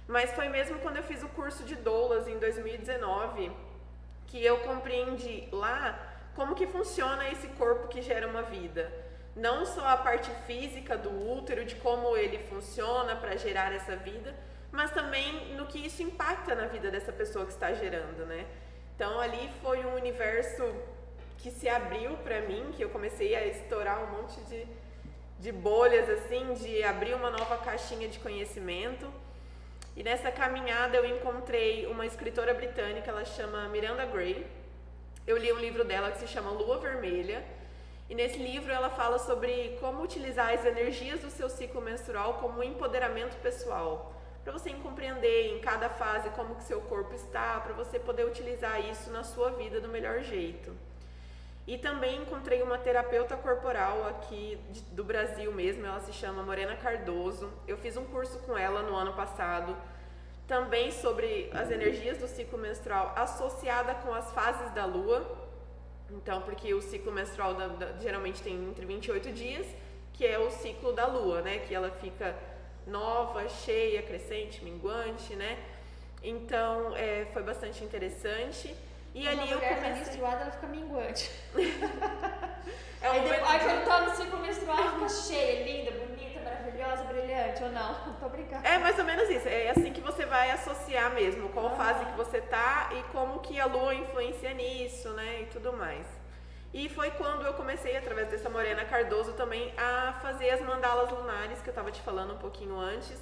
Mas 0.08 0.32
foi 0.32 0.48
mesmo 0.48 0.80
quando 0.80 0.96
eu 0.96 1.04
fiz 1.04 1.22
o 1.22 1.28
curso 1.28 1.62
de 1.62 1.76
doulas 1.76 2.26
em 2.26 2.40
2019 2.40 3.52
que 4.26 4.44
eu 4.44 4.58
compreendi 4.58 5.48
lá 5.52 5.96
como 6.34 6.56
que 6.56 6.66
funciona 6.66 7.28
esse 7.30 7.46
corpo 7.50 7.86
que 7.86 8.02
gera 8.02 8.26
uma 8.26 8.42
vida. 8.42 9.11
Não 9.34 9.64
só 9.64 9.86
a 9.86 9.96
parte 9.96 10.30
física 10.46 10.96
do 10.96 11.10
útero, 11.32 11.64
de 11.64 11.74
como 11.76 12.16
ele 12.16 12.38
funciona 12.50 13.16
para 13.16 13.36
gerar 13.36 13.72
essa 13.72 13.96
vida, 13.96 14.34
mas 14.70 14.90
também 14.90 15.54
no 15.54 15.66
que 15.66 15.86
isso 15.86 16.02
impacta 16.02 16.54
na 16.54 16.66
vida 16.66 16.90
dessa 16.90 17.12
pessoa 17.12 17.44
que 17.46 17.52
está 17.52 17.72
gerando, 17.72 18.26
né? 18.26 18.46
Então 18.94 19.18
ali 19.20 19.50
foi 19.62 19.84
um 19.84 19.94
universo 19.94 20.62
que 21.38 21.50
se 21.50 21.68
abriu 21.68 22.16
para 22.18 22.40
mim, 22.42 22.72
que 22.76 22.82
eu 22.84 22.90
comecei 22.90 23.34
a 23.34 23.46
estourar 23.46 24.02
um 24.02 24.22
monte 24.22 24.40
de, 24.42 24.66
de 25.40 25.50
bolhas 25.50 26.08
assim, 26.08 26.54
de 26.54 26.82
abrir 26.84 27.14
uma 27.14 27.30
nova 27.30 27.58
caixinha 27.58 28.08
de 28.08 28.18
conhecimento. 28.18 29.10
E 29.96 30.02
nessa 30.02 30.30
caminhada 30.30 30.96
eu 30.96 31.04
encontrei 31.04 31.86
uma 31.86 32.06
escritora 32.06 32.54
britânica, 32.54 33.10
ela 33.10 33.24
chama 33.24 33.68
Miranda 33.68 34.06
Gray. 34.06 34.46
Eu 35.26 35.36
li 35.36 35.52
um 35.52 35.58
livro 35.58 35.84
dela 35.84 36.10
que 36.10 36.18
se 36.18 36.28
chama 36.28 36.50
Lua 36.50 36.78
Vermelha. 36.78 37.44
E 38.12 38.14
nesse 38.14 38.36
livro 38.36 38.70
ela 38.70 38.90
fala 38.90 39.18
sobre 39.18 39.78
como 39.80 40.02
utilizar 40.02 40.52
as 40.52 40.66
energias 40.66 41.20
do 41.20 41.30
seu 41.30 41.48
ciclo 41.48 41.80
menstrual 41.80 42.34
como 42.34 42.62
empoderamento 42.62 43.34
pessoal 43.40 44.12
para 44.44 44.52
você 44.52 44.68
compreender 44.74 45.46
em 45.46 45.60
cada 45.60 45.88
fase 45.88 46.28
como 46.36 46.56
que 46.56 46.62
seu 46.64 46.82
corpo 46.82 47.14
está, 47.14 47.58
para 47.60 47.72
você 47.72 47.98
poder 47.98 48.26
utilizar 48.26 48.86
isso 48.86 49.10
na 49.10 49.24
sua 49.24 49.52
vida 49.52 49.80
do 49.80 49.88
melhor 49.88 50.20
jeito. 50.20 50.76
E 51.66 51.78
também 51.78 52.20
encontrei 52.20 52.60
uma 52.60 52.76
terapeuta 52.76 53.34
corporal 53.34 54.06
aqui 54.06 54.60
do 54.90 55.02
Brasil 55.02 55.50
mesmo, 55.50 55.86
ela 55.86 56.00
se 56.00 56.12
chama 56.12 56.42
Morena 56.42 56.76
Cardoso. 56.76 57.50
Eu 57.66 57.78
fiz 57.78 57.96
um 57.96 58.04
curso 58.04 58.40
com 58.40 58.58
ela 58.58 58.82
no 58.82 58.94
ano 58.94 59.14
passado, 59.14 59.74
também 60.46 60.90
sobre 60.90 61.48
as 61.54 61.70
energias 61.70 62.18
do 62.18 62.28
ciclo 62.28 62.58
menstrual 62.58 63.14
associada 63.16 63.94
com 63.94 64.12
as 64.12 64.30
fases 64.32 64.70
da 64.74 64.84
lua. 64.84 65.41
Então, 66.12 66.42
porque 66.42 66.72
o 66.74 66.82
ciclo 66.82 67.10
menstrual 67.12 67.54
da, 67.54 67.66
da, 67.68 67.98
geralmente 68.00 68.42
tem 68.42 68.54
entre 68.68 68.84
28 68.84 69.32
dias, 69.32 69.66
que 70.12 70.26
é 70.26 70.38
o 70.38 70.50
ciclo 70.50 70.92
da 70.92 71.06
lua, 71.06 71.40
né? 71.40 71.58
Que 71.60 71.74
ela 71.74 71.90
fica 71.90 72.36
nova, 72.86 73.48
cheia, 73.48 74.02
crescente, 74.02 74.62
minguante, 74.62 75.34
né? 75.34 75.58
Então, 76.22 76.94
é, 76.96 77.26
foi 77.32 77.42
bastante 77.42 77.82
interessante. 77.82 78.74
E 79.14 79.24
Quando 79.24 79.40
ali 79.40 79.48
a 79.48 79.52
eu 79.52 79.56
mulher 79.58 79.68
tá 79.70 79.74
comecei... 79.82 80.04
menstruada, 80.04 80.42
ela 80.42 80.50
fica 80.52 80.66
minguante. 80.68 81.30
É 83.02 83.08
um 83.08 83.12
aí 83.14 83.20
momento 83.22 83.40
depois, 83.40 83.58
de- 83.58 83.64
quando 83.66 83.84
tá 83.84 84.00
no 84.02 84.14
ciclo 84.16 84.38
menstrual, 84.38 84.78
ela 84.78 84.92
fica 84.92 85.08
cheia, 85.08 85.64
linda, 85.64 85.90
bonita, 85.90 86.31
brilhante, 87.06 87.62
ou 87.62 87.70
não? 87.70 87.94
Tô 88.20 88.28
brincando. 88.28 88.66
É 88.66 88.78
mais 88.78 88.98
ou 88.98 89.04
menos 89.04 89.28
isso. 89.28 89.48
É 89.48 89.70
assim 89.70 89.92
que 89.92 90.00
você 90.00 90.24
vai 90.26 90.50
associar 90.50 91.12
mesmo 91.12 91.48
qual 91.50 91.76
fase 91.76 92.04
que 92.04 92.16
você 92.16 92.40
tá 92.40 92.90
e 92.92 93.02
como 93.12 93.40
que 93.40 93.58
a 93.60 93.66
lua 93.66 93.94
influencia 93.94 94.52
nisso, 94.52 95.10
né? 95.10 95.42
E 95.42 95.46
tudo 95.46 95.72
mais. 95.72 96.06
E 96.74 96.88
foi 96.88 97.10
quando 97.10 97.44
eu 97.44 97.52
comecei, 97.52 97.96
através 97.96 98.28
dessa 98.28 98.48
Morena 98.48 98.84
Cardoso, 98.84 99.32
também 99.34 99.74
a 99.76 100.18
fazer 100.22 100.50
as 100.50 100.62
mandalas 100.62 101.10
lunares, 101.10 101.60
que 101.60 101.68
eu 101.68 101.74
tava 101.74 101.90
te 101.90 102.00
falando 102.00 102.32
um 102.32 102.38
pouquinho 102.38 102.78
antes, 102.78 103.18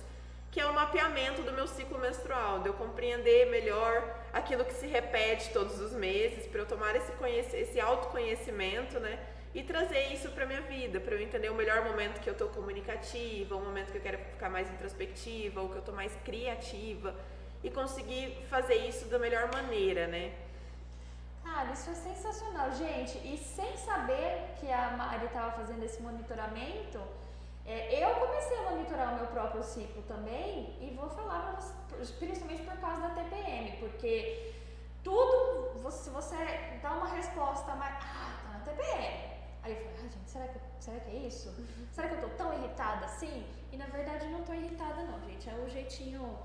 que 0.53 0.61
é 0.61 0.67
o 0.67 0.73
mapeamento 0.73 1.43
do 1.43 1.53
meu 1.53 1.67
ciclo 1.67 1.99
menstrual, 1.99 2.61
de 2.61 2.69
eu 2.69 2.75
compreender 2.75 3.51
melhor 3.51 4.05
aquilo 4.33 4.65
que 4.65 4.75
se 4.75 4.87
repete 4.87 5.53
todos 5.53 5.81
os 5.81 5.93
meses, 5.93 6.47
para 6.47 6.61
eu 6.61 6.67
tomar 6.67 6.95
esse, 6.95 7.57
esse 7.57 7.81
autoconhecimento, 7.81 9.01
né? 9.01 9.19
E 9.53 9.63
trazer 9.65 10.13
isso 10.13 10.31
para 10.31 10.47
minha 10.47 10.61
vida, 10.63 11.01
para 11.01 11.15
eu 11.15 11.21
entender 11.21 11.51
o 11.51 11.55
melhor 11.55 11.85
momento 11.85 12.21
que 12.21 12.31
eu 12.31 12.37
tô 12.37 12.47
comunicativa, 12.49 13.57
o 13.57 13.61
momento 13.61 13.91
que 13.91 13.99
eu 13.99 14.03
quero 14.03 14.19
ficar 14.19 14.49
mais 14.49 14.71
introspectiva, 14.71 15.61
ou 15.61 15.69
que 15.69 15.77
eu 15.77 15.83
tô 15.83 15.93
mais 15.93 16.15
criativa, 16.25 17.15
e 17.63 17.71
conseguir 17.71 18.47
fazer 18.49 18.77
isso 18.89 19.07
da 19.07 19.19
melhor 19.19 19.51
maneira, 19.53 20.07
né? 20.07 20.33
Cara, 21.43 21.73
isso 21.73 21.91
é 21.91 21.95
sensacional, 21.95 22.71
gente. 22.73 23.19
E 23.27 23.37
sem 23.39 23.77
saber 23.77 24.55
que 24.61 24.71
a 24.71 24.91
Mari 24.97 25.27
estava 25.27 25.51
fazendo 25.53 25.83
esse 25.85 26.01
monitoramento, 26.01 27.01
é, 27.67 28.05
eu 28.05 28.15
comecei 28.21 28.57
a 28.59 28.71
monitorar 28.71 29.15
o 29.15 29.17
meu 29.17 29.27
próprio 29.29 29.63
ciclo 29.65 30.03
também 30.03 30.77
e 30.81 30.95
vou 30.97 31.09
falar 31.11 31.41
pra 31.89 31.97
você, 31.99 32.13
principalmente 32.15 32.63
por 32.63 32.77
causa 32.79 33.01
da 33.03 33.11
TPM, 33.11 33.77
porque 33.79 34.53
tudo, 35.03 35.73
você- 35.83 36.05
se 36.05 36.11
você 36.11 36.37
dá 36.81 36.93
uma 36.93 37.09
resposta 37.09 37.75
mais, 37.75 37.95
ah, 37.97 38.41
tá 38.45 38.59
na 38.59 38.65
TPM. 38.65 39.40
Aí 39.63 39.73
eu 39.73 39.79
falei, 39.79 39.95
ah, 39.97 40.03
gente, 40.03 40.31
será 40.31 40.49
que, 40.49 40.59
será 40.79 41.01
que 41.01 41.11
é 41.11 41.19
isso? 41.21 41.55
Será 41.93 42.09
que 42.09 42.15
eu 42.15 42.21
tô 42.23 42.29
tão 42.37 42.53
irritada 42.55 43.05
assim? 43.05 43.45
E 43.73 43.77
na 43.77 43.87
verdade 43.87 44.27
eu 44.27 44.31
não 44.31 44.43
tô 44.43 44.53
irritada 44.53 45.03
não, 45.03 45.21
gente. 45.29 45.49
É 45.49 45.55
o 45.55 45.69
jeitinho 45.69 46.39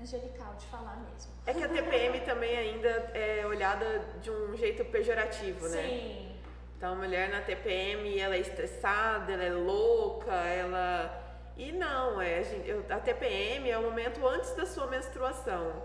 angelical 0.00 0.54
de 0.54 0.66
falar 0.66 0.96
mesmo. 0.96 1.32
É 1.46 1.54
que 1.54 1.62
a 1.62 1.68
TPM 1.68 2.20
também 2.26 2.56
ainda 2.56 2.88
é 3.14 3.46
olhada 3.46 4.00
de 4.20 4.30
um 4.30 4.56
jeito 4.56 4.84
pejorativo, 4.86 5.68
né? 5.68 5.82
Sim. 5.82 6.36
Então, 6.76 6.92
a 6.92 6.96
mulher 6.96 7.30
na 7.30 7.40
TPM, 7.40 8.18
ela 8.18 8.34
é 8.34 8.40
estressada, 8.40 9.32
ela 9.32 9.44
é 9.44 9.50
louca, 9.50 10.32
ela... 10.32 11.24
E 11.56 11.72
não, 11.72 12.20
é, 12.20 12.42
a 12.90 13.00
TPM 13.00 13.70
é 13.70 13.78
o 13.78 13.82
momento 13.82 14.26
antes 14.26 14.54
da 14.54 14.66
sua 14.66 14.86
menstruação. 14.88 15.82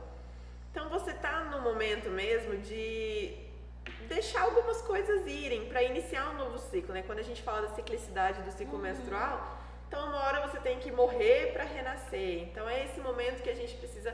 Então, 0.69 0.89
você 0.89 1.13
tá 1.13 1.45
no 1.45 1.61
momento 1.61 2.09
mesmo 2.09 2.57
de 2.57 3.50
deixar 4.13 4.41
algumas 4.41 4.81
coisas 4.81 5.25
irem 5.25 5.69
para 5.69 5.81
iniciar 5.83 6.31
um 6.31 6.37
novo 6.43 6.59
ciclo, 6.59 6.93
né? 6.93 7.01
Quando 7.01 7.19
a 7.19 7.23
gente 7.23 7.41
fala 7.41 7.61
da 7.67 7.73
ciclicidade 7.75 8.41
do 8.41 8.51
ciclo 8.51 8.77
menstrual, 8.77 9.57
então 9.87 10.05
uma 10.09 10.19
hora 10.25 10.47
você 10.47 10.59
tem 10.59 10.79
que 10.79 10.91
morrer 10.91 11.53
para 11.53 11.63
renascer. 11.63 12.43
Então, 12.43 12.67
é 12.67 12.85
esse 12.85 12.99
momento 12.99 13.41
que 13.41 13.49
a 13.49 13.55
gente 13.55 13.73
precisa 13.75 14.13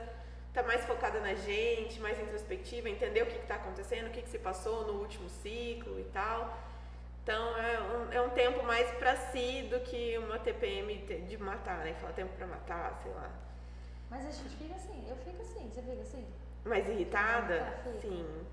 estar 0.49 0.63
mais 0.63 0.85
focada 0.85 1.19
na 1.19 1.33
gente, 1.33 1.99
mais 1.99 2.19
introspectiva, 2.19 2.89
entender 2.89 3.23
o 3.23 3.25
que 3.25 3.37
está 3.37 3.55
acontecendo, 3.55 4.07
o 4.07 4.11
que, 4.11 4.21
que 4.21 4.29
se 4.29 4.39
passou 4.39 4.85
no 4.85 4.93
último 5.01 5.27
ciclo 5.29 5.99
e 5.99 6.05
tal. 6.05 6.57
Então 7.23 7.57
é 7.57 7.79
um, 7.81 8.11
é 8.13 8.21
um 8.21 8.29
tempo 8.29 8.63
mais 8.63 8.89
pra 8.99 9.15
si 9.15 9.63
do 9.63 9.79
que 9.81 10.17
uma 10.19 10.39
TPM 10.39 10.95
de 11.27 11.37
matar, 11.37 11.79
né? 11.83 11.93
Fala 11.99 12.13
tempo 12.13 12.33
pra 12.37 12.47
matar, 12.47 12.99
sei 13.03 13.11
lá. 13.13 13.29
Mas 14.09 14.25
a 14.25 14.31
gente 14.31 14.55
fica 14.55 14.75
assim, 14.75 15.05
eu 15.09 15.17
fico 15.17 15.41
assim, 15.41 15.69
você 15.69 15.81
fica 15.81 16.01
assim? 16.01 16.25
Mais 16.63 16.87
irritada? 16.87 17.59
Tá, 17.59 17.71
fica. 17.83 17.99
Sim. 17.99 18.45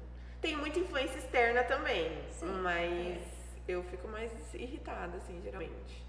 Tem 0.44 0.56
muita 0.58 0.78
influência 0.78 1.16
externa 1.16 1.64
também, 1.64 2.20
Sim, 2.30 2.44
mas 2.62 3.18
eu 3.66 3.82
fico 3.84 4.06
mais 4.08 4.30
irritada, 4.52 5.16
assim, 5.16 5.40
geralmente. 5.42 6.04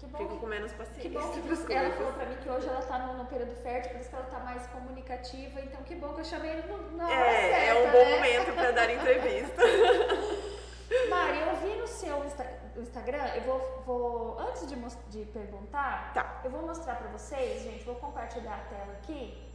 Que 0.00 0.06
bom 0.06 0.18
Fico 0.18 0.34
que, 0.34 0.40
com 0.40 0.46
menos 0.48 0.72
que 0.72 0.78
paciência 0.78 1.10
bom 1.10 1.30
que 1.30 1.40
pras 1.42 1.58
você, 1.60 1.72
ela 1.72 1.90
falou 1.94 2.12
pra 2.14 2.26
mim 2.26 2.36
que 2.42 2.48
hoje 2.50 2.66
ela 2.66 2.82
tá 2.82 2.98
no, 2.98 3.24
período 3.26 3.54
fértil, 3.62 3.92
por 3.92 4.00
isso 4.00 4.10
que 4.10 4.16
ela 4.16 4.24
tá 4.24 4.40
mais 4.40 4.66
comunicativa, 4.66 5.60
então 5.60 5.80
que 5.84 5.94
bom 5.94 6.12
que 6.14 6.22
eu 6.22 6.24
chamei 6.24 6.50
ele 6.50 6.62
na 6.96 7.06
hora 7.08 7.14
É, 7.14 7.40
certa, 7.50 7.64
é 7.66 7.74
um 7.86 7.92
bom 7.92 8.04
né? 8.04 8.14
momento 8.16 8.52
pra 8.52 8.70
dar 8.72 8.90
entrevista. 8.90 9.62
Mari, 11.08 11.38
eu 11.40 11.56
vi 11.58 11.76
no 11.78 11.86
seu 11.86 12.24
Insta- 12.24 12.52
Instagram, 12.76 13.26
eu 13.36 13.42
vou, 13.42 13.82
vou 13.86 14.38
antes 14.40 14.66
de, 14.66 14.74
de 15.08 15.24
perguntar, 15.30 16.12
Tá. 16.14 16.40
eu 16.44 16.50
vou 16.50 16.62
mostrar 16.62 16.96
pra 16.96 17.08
vocês, 17.10 17.62
gente, 17.62 17.84
vou 17.84 17.94
compartilhar 17.94 18.54
a 18.56 18.68
tela 18.74 18.92
aqui, 18.94 19.45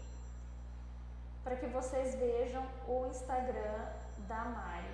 para 1.44 1.56
que 1.56 1.66
vocês 1.68 2.16
vejam 2.16 2.66
o 2.88 3.06
Instagram 3.08 3.86
da 4.28 4.46
Mari. 4.46 4.94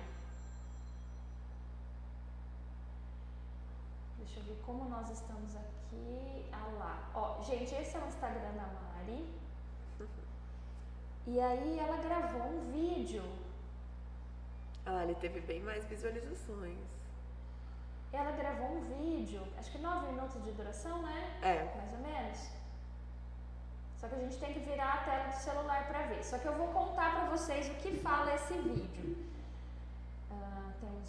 Deixa 4.18 4.40
eu 4.40 4.44
ver 4.44 4.62
como 4.64 4.88
nós 4.88 5.10
estamos 5.10 5.54
aqui. 5.56 6.46
Ah 6.52 6.68
lá. 6.78 7.10
Ó, 7.14 7.42
gente, 7.42 7.74
esse 7.74 7.96
é 7.96 8.00
o 8.00 8.06
Instagram 8.06 8.52
da 8.52 8.66
Mari. 8.66 9.38
E 11.26 11.40
aí 11.40 11.78
ela 11.78 11.96
gravou 11.98 12.42
um 12.42 12.72
vídeo. 12.72 13.22
Ah, 14.86 15.04
ele 15.04 15.14
teve 15.16 15.40
bem 15.40 15.60
mais 15.60 15.84
visualizações. 15.84 16.78
Ela 18.10 18.32
gravou 18.32 18.68
um 18.68 18.80
vídeo, 18.84 19.46
acho 19.58 19.70
que 19.70 19.78
nove 19.78 20.06
minutos 20.06 20.42
de 20.42 20.52
duração, 20.52 21.02
né? 21.02 21.38
É, 21.42 21.76
Mais 21.76 21.92
ou 21.92 21.98
menos. 21.98 22.50
Só 24.00 24.06
que 24.06 24.14
a 24.14 24.18
gente 24.18 24.38
tem 24.38 24.52
que 24.52 24.60
virar 24.60 24.94
a 24.94 24.98
tela 24.98 25.24
do 25.24 25.34
celular 25.34 25.88
para 25.88 26.02
ver. 26.06 26.24
Só 26.24 26.38
que 26.38 26.46
eu 26.46 26.54
vou 26.54 26.68
contar 26.68 27.14
para 27.14 27.24
vocês 27.30 27.68
o 27.68 27.74
que 27.74 27.96
fala 27.98 28.34
esse 28.34 28.54
vídeo. 28.54 29.16
Ah, 30.30 30.70
tem 30.80 30.88
um 30.88 31.06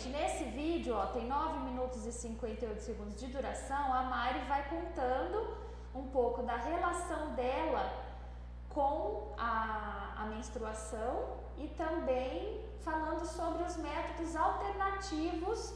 gente, 0.00 0.08
nesse 0.08 0.44
vídeo, 0.44 0.94
ó, 0.96 1.06
tem 1.06 1.26
9 1.26 1.58
minutos 1.60 2.06
e 2.06 2.12
58 2.12 2.80
segundos 2.80 3.16
de 3.20 3.26
duração. 3.26 3.92
A 3.92 4.02
Mari 4.04 4.40
vai 4.48 4.66
contando 4.68 5.56
um 5.94 6.06
pouco 6.08 6.42
da 6.42 6.56
relação 6.56 7.34
dela 7.34 7.92
com 8.70 9.34
a, 9.36 10.14
a 10.16 10.26
menstruação 10.26 11.38
e 11.58 11.68
também 11.68 12.64
falando 12.80 13.26
sobre 13.26 13.62
os 13.64 13.76
métodos 13.76 14.34
alternativos 14.34 15.74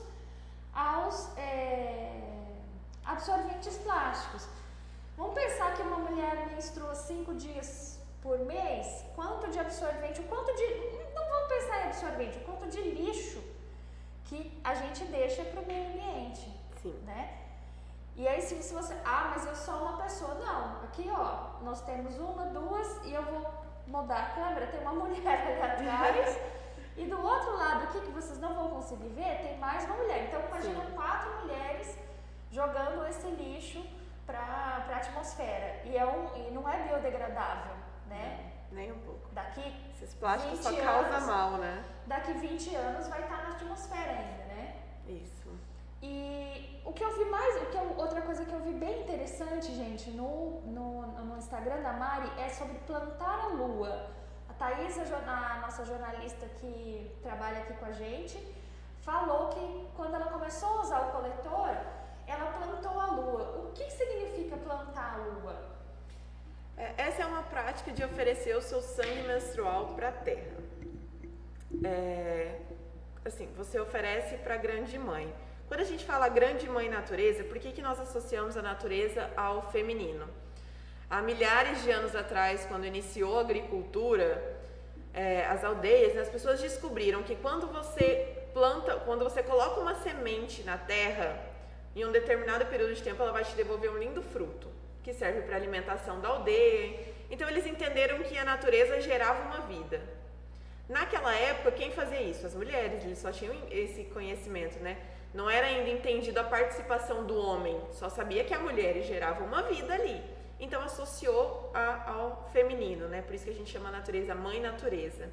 aos 0.72 1.36
é, 1.36 2.56
absorventes 3.04 3.76
plásticos. 3.78 4.48
Vamos 5.18 5.34
pensar 5.34 5.74
que 5.74 5.82
uma 5.82 5.98
mulher 5.98 6.46
menstrua 6.46 6.94
cinco 6.94 7.34
dias 7.34 8.00
por 8.22 8.38
mês, 8.38 9.04
quanto 9.14 9.50
de 9.50 9.58
absorvente, 9.58 10.20
o 10.20 10.24
quanto 10.24 10.54
de. 10.54 10.66
Não 11.14 11.28
vamos 11.28 11.48
pensar 11.48 11.80
em 11.80 11.86
absorvente, 11.88 12.38
o 12.38 12.40
quanto 12.40 12.68
de 12.68 12.80
lixo 12.80 13.53
que 14.24 14.60
a 14.62 14.74
gente 14.74 15.04
deixa 15.06 15.44
para 15.44 15.60
o 15.60 15.66
meio 15.66 15.88
ambiente, 15.88 16.48
Sim. 16.82 16.98
né? 17.04 17.38
E 18.16 18.26
aí 18.28 18.40
se, 18.40 18.62
se 18.62 18.72
você. 18.72 18.94
Ah, 19.04 19.32
mas 19.34 19.46
eu 19.46 19.54
sou 19.54 19.74
uma 19.74 20.02
pessoa. 20.02 20.34
Não, 20.34 20.84
aqui 20.84 21.10
ó, 21.10 21.62
nós 21.62 21.80
temos 21.82 22.16
uma, 22.18 22.46
duas, 22.46 23.04
e 23.04 23.12
eu 23.12 23.22
vou 23.22 23.52
mudar 23.86 24.18
a 24.18 24.26
câmera, 24.30 24.66
tem 24.68 24.80
uma 24.80 24.92
mulher 24.94 25.72
ali 25.72 25.88
atrás. 25.88 26.38
e 26.96 27.06
do 27.06 27.20
outro 27.20 27.56
lado 27.56 27.84
aqui, 27.84 28.00
que 28.00 28.12
vocês 28.12 28.38
não 28.38 28.54
vão 28.54 28.68
conseguir 28.68 29.08
ver, 29.08 29.38
tem 29.42 29.58
mais 29.58 29.84
uma 29.84 29.96
mulher. 29.96 30.24
Então 30.24 30.40
imagina 30.48 30.84
Sim. 30.84 30.92
quatro 30.92 31.40
mulheres 31.40 31.98
jogando 32.50 33.04
esse 33.06 33.26
lixo 33.30 33.84
para 34.24 34.38
a 34.38 34.96
atmosfera. 34.96 35.80
E, 35.84 35.96
é 35.96 36.06
um, 36.06 36.34
e 36.36 36.50
não 36.52 36.68
é 36.68 36.84
biodegradável, 36.84 37.74
né? 38.08 38.52
Nem 38.70 38.92
um 38.92 38.98
pouco. 39.00 39.28
Daqui, 39.32 39.74
Esses 39.94 40.14
plásticos 40.14 40.60
só 40.60 40.70
20 40.70 40.80
causam 40.82 41.26
mal, 41.26 41.50
né? 41.52 41.84
Daqui 42.06 42.32
20 42.32 42.74
anos 42.74 43.08
vai 43.08 43.22
estar 43.22 43.42
na 43.44 43.50
atmosfera 43.54 44.10
ainda, 44.10 44.44
né? 44.54 44.76
Isso. 45.06 45.50
E 46.02 46.80
o 46.84 46.92
que 46.92 47.02
eu 47.02 47.16
vi 47.16 47.24
mais, 47.24 47.62
o 47.62 47.66
que 47.66 47.76
eu, 47.76 47.94
outra 47.96 48.20
coisa 48.22 48.44
que 48.44 48.52
eu 48.52 48.60
vi 48.60 48.72
bem 48.72 49.02
interessante, 49.02 49.74
gente, 49.74 50.10
no, 50.10 50.60
no, 50.62 51.06
no 51.24 51.38
Instagram 51.38 51.80
da 51.80 51.92
Mari 51.94 52.30
é 52.38 52.48
sobre 52.50 52.74
plantar 52.86 53.44
a 53.44 53.46
lua. 53.48 54.10
A 54.48 54.52
Thaís, 54.52 54.98
a 54.98 55.58
nossa 55.62 55.84
jornalista 55.84 56.46
que 56.60 57.18
trabalha 57.22 57.60
aqui 57.60 57.72
com 57.74 57.86
a 57.86 57.92
gente, 57.92 58.36
falou 59.00 59.48
que 59.48 59.88
quando 59.96 60.14
ela 60.14 60.26
começou 60.26 60.68
a 60.68 60.80
usar 60.82 61.00
o 61.08 61.12
coletor, 61.12 61.74
ela 62.26 62.52
plantou 62.52 63.00
a 63.00 63.06
lua. 63.06 63.64
O 63.64 63.72
que 63.72 63.90
significa 63.90 64.56
plantar 64.56 65.14
a 65.14 65.16
lua? 65.16 65.74
É, 66.76 66.94
essa 66.96 67.22
é 67.22 67.26
uma 67.26 67.42
prática 67.42 67.92
de 67.92 68.04
oferecer 68.04 68.56
o 68.56 68.62
seu 68.62 68.82
sangue 68.82 69.22
menstrual 69.22 69.94
para 69.94 70.08
a 70.08 70.12
terra. 70.12 70.63
É, 71.82 72.56
assim, 73.24 73.48
você 73.56 73.80
oferece 73.80 74.36
para 74.36 74.54
a 74.54 74.58
grande 74.58 74.98
mãe. 74.98 75.32
Quando 75.66 75.80
a 75.80 75.84
gente 75.84 76.04
fala 76.04 76.28
grande 76.28 76.68
mãe 76.68 76.88
natureza, 76.88 77.42
por 77.44 77.58
que, 77.58 77.72
que 77.72 77.82
nós 77.82 77.98
associamos 77.98 78.56
a 78.56 78.62
natureza 78.62 79.30
ao 79.36 79.70
feminino? 79.70 80.28
Há 81.08 81.22
milhares 81.22 81.82
de 81.82 81.90
anos 81.90 82.14
atrás, 82.14 82.66
quando 82.66 82.86
iniciou 82.86 83.38
a 83.38 83.40
agricultura, 83.40 84.56
é, 85.12 85.44
as 85.46 85.64
aldeias, 85.64 86.14
né, 86.14 86.22
as 86.22 86.28
pessoas 86.28 86.60
descobriram 86.60 87.22
que 87.22 87.36
quando 87.36 87.66
você 87.68 88.48
planta, 88.52 88.96
quando 88.96 89.24
você 89.24 89.42
coloca 89.42 89.80
uma 89.80 89.94
semente 89.94 90.62
na 90.62 90.76
terra, 90.76 91.38
em 91.94 92.04
um 92.04 92.12
determinado 92.12 92.66
período 92.66 92.94
de 92.94 93.02
tempo 93.02 93.22
ela 93.22 93.32
vai 93.32 93.44
te 93.44 93.54
devolver 93.54 93.90
um 93.90 93.98
lindo 93.98 94.22
fruto, 94.22 94.68
que 95.02 95.12
serve 95.12 95.42
para 95.42 95.56
alimentação 95.56 96.20
da 96.20 96.28
aldeia. 96.28 96.98
Então 97.30 97.48
eles 97.48 97.66
entenderam 97.66 98.18
que 98.22 98.36
a 98.36 98.44
natureza 98.44 99.00
gerava 99.00 99.42
uma 99.44 99.60
vida. 99.60 100.00
Naquela 100.88 101.34
época, 101.34 101.72
quem 101.72 101.92
fazia 101.92 102.20
isso? 102.20 102.46
As 102.46 102.54
mulheres, 102.54 103.04
eles 103.04 103.18
só 103.18 103.32
tinham 103.32 103.54
esse 103.70 104.04
conhecimento, 104.04 104.78
né? 104.80 104.98
Não 105.32 105.48
era 105.48 105.66
ainda 105.66 105.88
entendido 105.90 106.38
a 106.38 106.44
participação 106.44 107.24
do 107.24 107.36
homem, 107.36 107.80
só 107.92 108.08
sabia 108.08 108.44
que 108.44 108.54
a 108.54 108.58
mulher 108.58 109.02
gerava 109.02 109.42
uma 109.42 109.62
vida 109.62 109.94
ali. 109.94 110.22
Então 110.60 110.80
associou 110.82 111.72
a, 111.74 112.10
ao 112.12 112.48
feminino, 112.52 113.08
né? 113.08 113.22
Por 113.22 113.34
isso 113.34 113.44
que 113.44 113.50
a 113.50 113.54
gente 113.54 113.70
chama 113.70 113.88
a 113.88 113.92
natureza 113.92 114.34
mãe 114.34 114.60
natureza. 114.60 115.28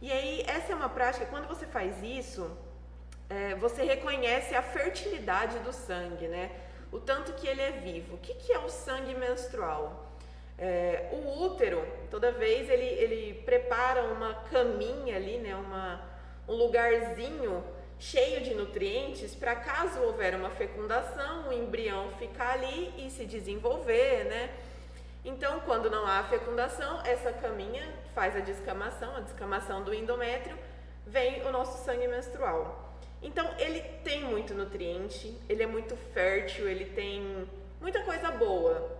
E 0.00 0.12
aí, 0.12 0.44
essa 0.46 0.72
é 0.72 0.74
uma 0.74 0.88
prática, 0.88 1.26
quando 1.26 1.48
você 1.48 1.66
faz 1.66 2.02
isso, 2.02 2.50
é, 3.28 3.54
você 3.56 3.82
reconhece 3.82 4.54
a 4.54 4.62
fertilidade 4.62 5.58
do 5.60 5.72
sangue, 5.72 6.28
né? 6.28 6.50
O 6.92 6.98
tanto 6.98 7.32
que 7.32 7.46
ele 7.46 7.60
é 7.62 7.70
vivo. 7.70 8.14
O 8.14 8.18
que, 8.18 8.34
que 8.34 8.52
é 8.52 8.58
o 8.58 8.68
sangue 8.68 9.14
menstrual? 9.14 10.09
É, 10.60 11.08
o 11.10 11.42
útero, 11.42 11.82
toda 12.10 12.30
vez 12.30 12.68
ele, 12.68 12.84
ele 12.84 13.42
prepara 13.46 14.04
uma 14.04 14.34
caminha 14.50 15.16
ali, 15.16 15.38
né? 15.38 15.56
Uma, 15.56 16.02
um 16.46 16.52
lugarzinho 16.52 17.64
cheio 17.98 18.42
de 18.42 18.54
nutrientes 18.54 19.34
para 19.34 19.54
caso 19.56 20.00
houver 20.00 20.34
uma 20.34 20.50
fecundação, 20.50 21.48
o 21.48 21.52
embrião 21.52 22.10
ficar 22.18 22.52
ali 22.52 22.92
e 22.98 23.10
se 23.10 23.24
desenvolver, 23.24 24.24
né? 24.24 24.50
Então, 25.24 25.60
quando 25.60 25.90
não 25.90 26.06
há 26.06 26.24
fecundação, 26.24 27.00
essa 27.04 27.32
caminha 27.32 27.86
faz 28.14 28.36
a 28.36 28.40
descamação, 28.40 29.16
a 29.16 29.20
descamação 29.20 29.82
do 29.82 29.94
endométrio, 29.94 30.56
vem 31.06 31.42
o 31.46 31.52
nosso 31.52 31.84
sangue 31.84 32.06
menstrual. 32.06 32.98
Então, 33.22 33.46
ele 33.58 33.80
tem 34.02 34.22
muito 34.24 34.54
nutriente, 34.54 35.38
ele 35.46 35.62
é 35.62 35.66
muito 35.66 35.94
fértil, 36.14 36.68
ele 36.68 36.86
tem 36.86 37.46
muita 37.80 38.02
coisa 38.02 38.30
boa. 38.30 38.99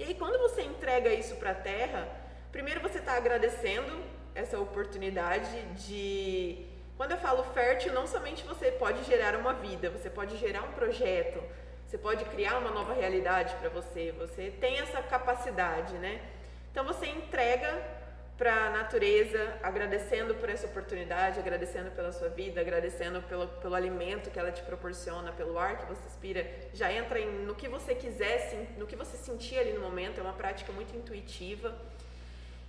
E 0.00 0.02
aí, 0.02 0.14
quando 0.14 0.38
você 0.38 0.62
entrega 0.62 1.12
isso 1.12 1.36
para 1.36 1.50
a 1.50 1.54
terra, 1.54 2.08
primeiro 2.50 2.80
você 2.80 3.00
está 3.00 3.18
agradecendo 3.18 4.02
essa 4.34 4.58
oportunidade 4.58 5.60
de 5.86 6.66
quando 6.96 7.10
eu 7.10 7.18
falo 7.18 7.44
fértil, 7.52 7.92
não 7.92 8.06
somente 8.06 8.42
você 8.44 8.72
pode 8.72 9.04
gerar 9.04 9.36
uma 9.36 9.52
vida, 9.52 9.90
você 9.90 10.08
pode 10.08 10.38
gerar 10.38 10.62
um 10.62 10.72
projeto, 10.72 11.42
você 11.86 11.98
pode 11.98 12.24
criar 12.24 12.56
uma 12.56 12.70
nova 12.70 12.94
realidade 12.94 13.54
para 13.56 13.68
você, 13.68 14.10
você 14.12 14.50
tem 14.58 14.78
essa 14.78 15.02
capacidade, 15.02 15.92
né? 15.98 16.22
Então 16.72 16.82
você 16.82 17.04
entrega 17.04 17.70
para 18.40 18.68
a 18.68 18.70
natureza, 18.70 19.54
agradecendo 19.62 20.34
por 20.34 20.48
essa 20.48 20.66
oportunidade, 20.66 21.38
agradecendo 21.38 21.90
pela 21.90 22.10
sua 22.10 22.30
vida, 22.30 22.58
agradecendo 22.58 23.20
pelo, 23.20 23.46
pelo 23.46 23.74
alimento 23.74 24.30
que 24.30 24.38
ela 24.38 24.50
te 24.50 24.62
proporciona, 24.62 25.30
pelo 25.30 25.58
ar 25.58 25.76
que 25.76 25.84
você 25.84 26.00
inspira, 26.06 26.50
já 26.72 26.90
entra 26.90 27.20
em, 27.20 27.30
no 27.44 27.54
que 27.54 27.68
você 27.68 27.94
quiser, 27.94 28.38
no 28.78 28.86
que 28.86 28.96
você 28.96 29.18
sentir 29.18 29.58
ali 29.58 29.74
no 29.74 29.82
momento, 29.82 30.20
é 30.20 30.22
uma 30.22 30.32
prática 30.32 30.72
muito 30.72 30.96
intuitiva. 30.96 31.76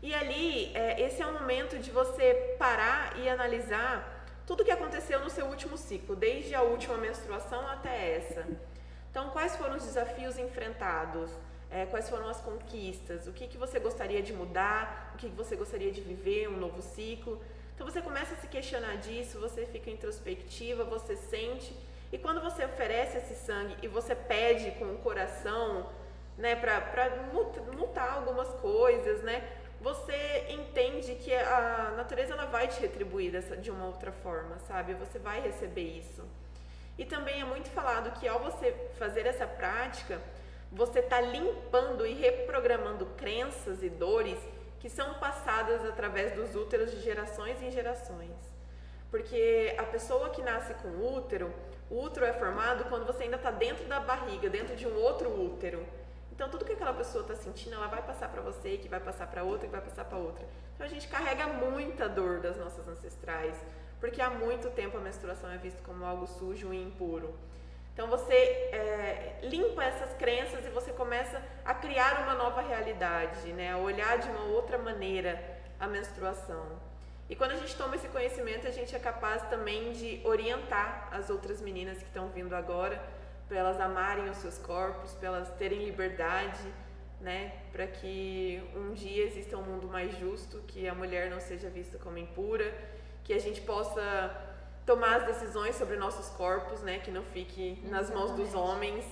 E 0.04 0.14
ali, 0.14 0.76
é, 0.76 1.00
esse 1.06 1.22
é 1.22 1.26
um 1.26 1.40
momento 1.40 1.80
de 1.80 1.90
você 1.90 2.58
parar 2.60 3.18
e 3.18 3.30
analisar 3.30 4.26
tudo 4.46 4.66
que 4.66 4.72
aconteceu 4.72 5.22
no 5.22 5.30
seu 5.30 5.46
último 5.46 5.78
ciclo, 5.78 6.18
desde 6.18 6.54
a 6.54 6.64
última 6.64 6.98
menstruação 6.98 7.66
até 7.70 8.18
essa. 8.18 8.46
Então, 9.10 9.30
quais 9.30 9.56
foram 9.56 9.78
os 9.78 9.86
desafios 9.86 10.38
enfrentados? 10.38 11.32
É, 11.72 11.86
quais 11.86 12.10
foram 12.10 12.28
as 12.28 12.42
conquistas? 12.42 13.28
O 13.28 13.32
que, 13.32 13.48
que 13.48 13.58
você 13.58 13.80
gostaria 13.80 14.22
de 14.22 14.34
mudar? 14.34 15.12
O 15.16 15.18
que, 15.18 15.30
que 15.30 15.36
você 15.36 15.56
gostaria 15.56 15.92
de 15.92 16.02
viver? 16.02 16.50
Um 16.50 16.58
novo 16.58 16.82
ciclo? 16.82 17.42
Então, 17.74 17.88
você 17.90 18.02
começa 18.02 18.34
a 18.36 18.38
se 18.38 18.48
questionar 18.48 18.98
disso, 18.98 19.40
você 19.40 19.66
fica 19.66 19.90
introspectiva, 19.90 20.84
você 20.84 21.16
sente. 21.16 21.74
E 22.12 22.18
quando 22.18 22.42
você 22.42 22.66
oferece 22.66 23.18
esse 23.18 23.36
sangue 23.46 23.76
e 23.82 23.88
você 23.88 24.14
pede 24.14 24.72
com 24.72 24.86
o 24.94 24.98
coração, 24.98 25.90
né, 26.38 26.56
para 26.56 27.10
mutar 27.74 28.18
algumas 28.18 28.50
coisas, 28.60 29.24
né? 29.24 29.42
você 29.82 30.46
entende 30.50 31.16
que 31.16 31.34
a 31.34 31.94
natureza 31.98 32.34
ela 32.34 32.46
vai 32.46 32.68
te 32.68 32.80
retribuir 32.80 33.32
dessa, 33.32 33.58
de 33.58 33.72
uma 33.72 33.86
outra 33.86 34.12
forma, 34.12 34.60
sabe? 34.68 34.94
Você 34.94 35.18
vai 35.18 35.42
receber 35.42 35.98
isso. 35.98 36.24
E 37.00 37.04
também 37.04 37.42
é 37.42 37.44
muito 37.44 37.68
falado 37.72 38.12
que 38.20 38.28
ao 38.28 38.40
você 38.40 38.76
fazer 39.00 39.26
essa 39.26 39.48
prática, 39.48 40.22
você 40.72 41.00
está 41.00 41.20
limpando 41.20 42.06
e 42.06 42.14
reprogramando 42.14 43.06
crenças 43.18 43.84
e 43.84 43.90
dores 43.90 44.40
que 44.80 44.90
são 44.90 45.16
passadas 45.16 45.86
através 45.86 46.34
dos 46.34 46.56
úteros 46.56 46.92
de 46.92 47.02
gerações 47.02 47.62
em 47.62 47.70
gerações. 47.70 48.32
Porque 49.12 49.76
a 49.78 49.84
pessoa 49.84 50.30
que 50.30 50.42
nasce 50.42 50.74
com 50.76 50.88
útero, 51.16 51.54
o 51.90 52.02
útero 52.02 52.26
é 52.26 52.32
formado 52.32 52.86
quando 52.86 53.06
você 53.06 53.24
ainda 53.24 53.36
está 53.36 53.52
dentro 53.52 53.86
da 53.86 54.00
barriga, 54.00 54.50
dentro 54.50 54.76
de 54.76 54.88
um 54.88 54.96
outro 54.96 55.30
útero. 55.30 55.86
Então, 56.32 56.50
tudo 56.50 56.64
que 56.64 56.72
aquela 56.72 56.94
pessoa 56.94 57.22
está 57.22 57.36
sentindo, 57.36 57.76
ela 57.76 57.88
vai 57.88 58.02
passar 58.02 58.30
para 58.30 58.42
você, 58.42 58.78
que 58.78 58.88
vai 58.88 59.02
passar 59.02 59.28
para 59.28 59.44
outra, 59.44 59.68
que 59.68 59.72
vai 59.72 59.82
passar 59.82 60.06
para 60.06 60.18
outra. 60.18 60.48
Então, 60.74 60.88
a 60.88 60.90
gente 60.90 61.08
carrega 61.10 61.46
muita 61.46 62.08
dor 62.08 62.40
das 62.40 62.58
nossas 62.58 62.88
ancestrais, 62.88 63.56
porque 64.00 64.22
há 64.22 64.30
muito 64.30 64.70
tempo 64.72 64.98
a 64.98 65.02
menstruação 65.02 65.52
é 65.52 65.58
vista 65.58 65.80
como 65.84 66.06
algo 66.06 66.26
sujo 66.26 66.74
e 66.74 66.82
impuro. 66.82 67.36
Então, 67.94 68.08
você 68.08 68.34
é, 68.34 69.40
limpa 69.44 69.84
essas 69.84 70.14
crenças 70.14 70.66
e 70.66 70.70
você 70.70 70.92
começa 70.92 71.42
a 71.66 71.74
criar 71.74 72.24
uma 72.24 72.34
nova 72.34 72.62
realidade, 72.62 73.52
né? 73.54 73.74
a 73.74 73.78
olhar 73.78 74.18
de 74.18 74.30
uma 74.30 74.46
outra 74.46 74.78
maneira 74.78 75.42
a 75.80 75.88
menstruação. 75.88 76.80
E 77.30 77.36
quando 77.36 77.52
a 77.52 77.56
gente 77.56 77.76
toma 77.76 77.96
esse 77.96 78.08
conhecimento, 78.10 78.68
a 78.68 78.72
gente 78.72 78.96
é 78.96 79.00
capaz 79.00 79.42
também 79.50 79.94
de 79.94 80.22
orientar 80.24 81.08
as 81.12 81.30
outras 81.30 81.62
meninas 81.62 81.98
que 81.98 82.04
estão 82.04 82.28
vindo 82.30 82.54
agora 82.54 83.02
para 83.48 83.58
elas 83.58 83.80
amarem 83.80 84.30
os 84.30 84.38
seus 84.38 84.58
corpos, 84.58 85.14
para 85.14 85.28
elas 85.28 85.50
terem 85.56 85.84
liberdade, 85.84 86.62
né? 87.20 87.54
Para 87.72 87.88
que 87.88 88.62
um 88.76 88.94
dia 88.94 89.26
exista 89.26 89.58
um 89.58 89.64
mundo 89.64 89.88
mais 89.88 90.18
justo, 90.18 90.60
que 90.68 90.88
a 90.88 90.94
mulher 90.94 91.30
não 91.30 91.40
seja 91.40 91.70
vista 91.70 91.98
como 91.98 92.18
impura, 92.18 92.74
que 93.24 93.34
a 93.34 93.40
gente 93.40 93.62
possa 93.62 94.51
tomar 94.92 95.16
as 95.22 95.26
decisões 95.26 95.76
sobre 95.76 95.96
nossos 95.96 96.28
corpos, 96.36 96.82
né? 96.82 97.00
Que 97.00 97.12
não 97.12 97.24
fique 97.24 97.80
nas 97.84 98.10
Exatamente. 98.10 98.14
mãos 98.14 98.32
dos 98.40 98.54
homens. 98.54 99.06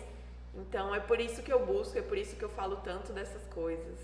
Então 0.54 0.94
é 0.94 1.00
por 1.00 1.20
isso 1.22 1.42
que 1.42 1.54
eu 1.54 1.66
busco, 1.66 1.98
é 1.98 2.02
por 2.02 2.18
isso 2.18 2.36
que 2.36 2.44
eu 2.44 2.50
falo 2.50 2.78
tanto 2.78 3.14
dessas 3.14 3.44
coisas. 3.54 3.98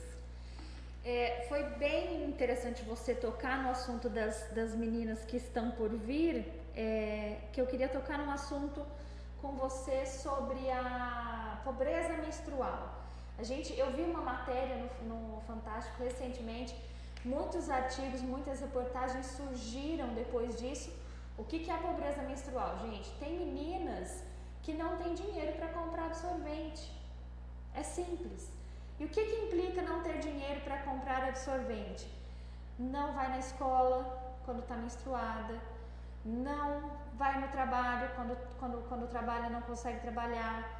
É, 1.03 1.45
foi 1.49 1.63
bem 1.85 2.23
interessante 2.23 2.81
você 2.83 3.13
tocar 3.13 3.61
no 3.63 3.69
assunto 3.69 4.07
das, 4.07 4.35
das 4.51 4.73
meninas 4.73 5.19
que 5.25 5.37
estão 5.37 5.69
por 5.71 5.89
vir, 5.89 6.47
é, 6.75 7.39
que 7.51 7.59
eu 7.59 7.67
queria 7.67 7.89
tocar 7.89 8.17
num 8.17 8.31
assunto 8.31 8.79
com 9.41 9.51
você 9.51 10.05
sobre 10.05 10.71
a 10.71 11.59
pobreza 11.63 12.13
menstrual. 12.25 13.03
A 13.37 13.43
gente, 13.43 13.77
eu 13.77 13.91
vi 13.91 14.01
uma 14.01 14.21
matéria 14.21 14.77
no, 15.03 15.35
no 15.35 15.41
Fantástico 15.41 16.01
recentemente, 16.01 16.73
muitos 17.23 17.69
artigos, 17.69 18.21
muitas 18.21 18.61
reportagens 18.61 19.25
surgiram 19.25 20.07
depois 20.13 20.55
disso. 20.55 21.04
O 21.37 21.43
que, 21.43 21.59
que 21.59 21.69
é 21.69 21.75
a 21.75 21.77
pobreza 21.77 22.21
menstrual? 22.23 22.77
Gente, 22.79 23.11
tem 23.19 23.37
meninas 23.37 24.23
que 24.63 24.73
não 24.73 24.97
têm 24.97 25.13
dinheiro 25.13 25.53
para 25.57 25.67
comprar 25.69 26.05
absorvente. 26.05 26.91
É 27.73 27.83
simples. 27.83 28.49
E 28.99 29.05
o 29.05 29.09
que, 29.09 29.25
que 29.25 29.45
implica 29.45 29.81
não 29.81 30.01
ter 30.01 30.19
dinheiro 30.19 30.61
para 30.61 30.77
comprar 30.83 31.23
absorvente? 31.25 32.09
Não 32.79 33.13
vai 33.13 33.27
na 33.29 33.39
escola 33.39 33.99
quando 34.45 34.59
está 34.61 34.75
menstruada, 34.75 35.59
não 36.23 36.91
vai 37.15 37.39
no 37.41 37.47
trabalho, 37.49 38.09
quando, 38.15 38.37
quando, 38.57 38.87
quando 38.87 39.09
trabalha 39.09 39.49
não 39.49 39.61
consegue 39.61 39.99
trabalhar. 39.99 40.74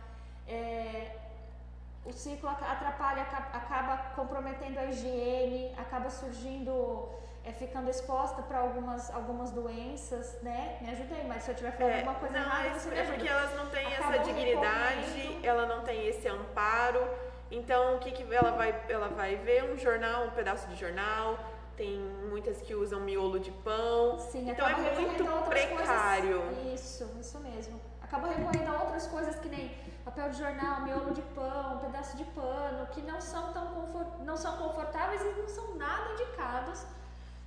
É, 2.16 2.18
o 2.18 2.18
ciclo 2.18 2.50
atrapalha, 2.50 3.24
acaba 3.24 3.98
comprometendo 4.16 4.80
a 4.80 4.86
higiene, 4.86 5.74
acaba 5.78 6.10
surgindo 6.10 7.10
é, 7.44 7.52
ficando 7.52 7.90
exposta 7.90 8.42
para 8.42 8.60
algumas, 8.60 9.12
algumas 9.12 9.52
doenças, 9.52 10.42
né? 10.42 10.78
Me 10.82 10.90
ajuda 10.92 11.14
aí, 11.14 11.28
mas 11.28 11.44
se 11.44 11.52
eu 11.52 11.56
tiver 11.56 11.72
falando 11.72 11.92
É, 11.92 11.98
alguma 11.98 12.16
coisa 12.16 12.40
não, 12.40 12.46
errada, 12.46 12.68
é, 12.70 12.74
você 12.74 12.90
me 12.90 12.96
é 12.96 13.02
ajuda. 13.02 13.18
porque 13.18 13.30
elas 13.30 13.56
não 13.56 13.70
têm 13.70 13.86
essa 13.94 14.08
Acabam 14.08 14.24
dignidade, 14.24 15.40
ela 15.44 15.66
não 15.66 15.82
tem 15.84 16.08
esse 16.08 16.28
amparo. 16.28 17.06
Então, 17.52 17.96
o 17.98 18.00
que, 18.00 18.12
que 18.12 18.34
ela 18.34 18.52
vai 18.52 18.84
ela 18.90 19.10
vai 19.10 19.36
ver 19.36 19.66
um 19.66 19.78
jornal, 19.78 20.26
um 20.26 20.32
pedaço 20.32 20.68
de 20.70 20.76
jornal. 20.76 21.38
Tem 21.78 22.00
muitas 22.30 22.62
que 22.62 22.74
usam 22.74 23.02
miolo 23.02 23.38
de 23.38 23.52
pão. 23.52 24.18
Sim, 24.18 24.50
então 24.50 24.66
é 24.66 24.72
acaba 24.72 24.92
muito 24.94 25.26
precário. 25.50 26.42
Coisas, 26.42 26.80
isso, 26.82 27.18
isso 27.20 27.38
mesmo. 27.40 27.80
Acaba 28.02 28.30
recorrendo 28.30 28.74
a 28.74 28.82
outras 28.84 29.06
coisas 29.08 29.36
que 29.36 29.50
nem 29.50 29.68
papel 30.06 30.30
de 30.30 30.38
jornal, 30.38 30.82
miolo 30.82 31.12
de 31.12 31.22
pão, 31.24 31.80
pedaço 31.80 32.16
de 32.16 32.24
pano, 32.26 32.86
que 32.88 33.02
não 33.02 33.20
são 33.20 33.52
tão 33.52 33.66
confort, 33.74 34.20
não 34.24 34.38
são 34.38 34.56
confortáveis 34.58 35.22
e 35.22 35.42
não 35.42 35.50
são 35.50 35.76
nada 35.76 36.14
indicados 36.14 36.86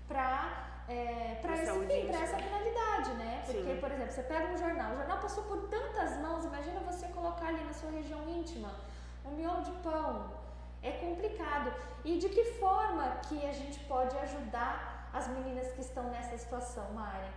para 0.09 0.67
é, 0.89 1.39
para 1.43 1.55
esse 1.55 1.71
fim, 1.71 1.87
para 1.87 1.97
íntima. 1.97 2.25
essa 2.25 2.39
finalidade, 2.39 3.11
né? 3.15 3.43
Porque, 3.45 3.75
Sim. 3.75 3.81
por 3.81 3.93
exemplo, 3.93 4.11
você 4.11 4.23
pega 4.23 4.47
um 4.53 4.57
jornal, 4.57 4.93
o 4.93 4.97
jornal 4.97 5.19
passou 5.19 5.45
por 5.45 5.69
tantas 5.69 6.17
mãos, 6.19 6.45
imagina 6.47 6.81
você 6.81 7.07
colocar 7.09 7.49
ali 7.49 7.63
na 7.63 7.75
sua 7.75 7.91
região 7.91 8.27
íntima 8.29 8.71
um 9.25 9.33
miolo 9.33 9.63
de 9.63 9.71
pão. 9.83 10.31
É 10.83 10.93
complicado. 10.93 11.73
E 12.05 12.19
de 12.19 12.29
que 12.29 12.45
forma 12.55 13.05
que 13.29 13.45
a 13.47 13.53
gente 13.53 13.79
pode 13.81 14.17
ajudar 14.19 15.11
as 15.13 15.29
meninas 15.29 15.73
que 15.73 15.81
estão 15.81 16.05
nessa 16.05 16.39
situação, 16.39 16.91
Mari? 16.93 17.29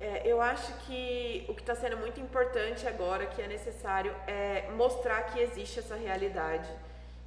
É, 0.00 0.22
eu 0.26 0.40
acho 0.40 0.72
que 0.86 1.44
o 1.48 1.54
que 1.54 1.60
está 1.60 1.74
sendo 1.74 1.96
muito 1.96 2.20
importante 2.20 2.86
agora, 2.86 3.26
que 3.26 3.40
é 3.40 3.46
necessário, 3.46 4.14
é 4.26 4.70
mostrar 4.76 5.22
que 5.24 5.40
existe 5.40 5.78
essa 5.78 5.94
realidade. 5.94 6.68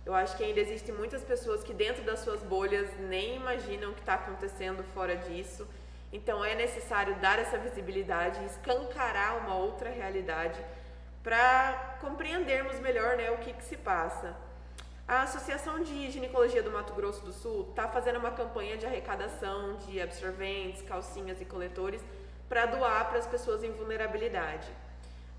Eu 0.05 0.13
acho 0.13 0.37
que 0.37 0.43
ainda 0.43 0.59
existem 0.59 0.93
muitas 0.95 1.23
pessoas 1.23 1.63
que 1.63 1.73
dentro 1.73 2.03
das 2.03 2.19
suas 2.19 2.41
bolhas 2.41 2.89
nem 2.99 3.35
imaginam 3.35 3.91
o 3.91 3.93
que 3.93 3.99
está 3.99 4.13
acontecendo 4.13 4.83
fora 4.93 5.15
disso. 5.17 5.67
Então 6.11 6.43
é 6.43 6.55
necessário 6.55 7.15
dar 7.15 7.37
essa 7.39 7.57
visibilidade, 7.57 8.43
escancarar 8.45 9.37
uma 9.39 9.55
outra 9.55 9.89
realidade 9.89 10.59
para 11.21 11.97
compreendermos 11.99 12.79
melhor 12.79 13.17
né, 13.17 13.29
o 13.31 13.37
que, 13.39 13.51
que 13.51 13.63
se 13.63 13.75
passa. 13.75 14.33
A 15.05 15.23
Associação 15.23 15.81
de 15.81 16.09
Ginecologia 16.11 16.63
do 16.63 16.71
Mato 16.71 16.93
Grosso 16.93 17.25
do 17.25 17.33
Sul 17.33 17.67
está 17.69 17.87
fazendo 17.87 18.19
uma 18.19 18.31
campanha 18.31 18.77
de 18.77 18.85
arrecadação 18.85 19.75
de 19.85 20.01
absorventes, 20.01 20.81
calcinhas 20.81 21.41
e 21.41 21.45
coletores 21.45 22.01
para 22.49 22.65
doar 22.65 23.09
para 23.09 23.19
as 23.19 23.27
pessoas 23.27 23.63
em 23.63 23.71
vulnerabilidade. 23.71 24.67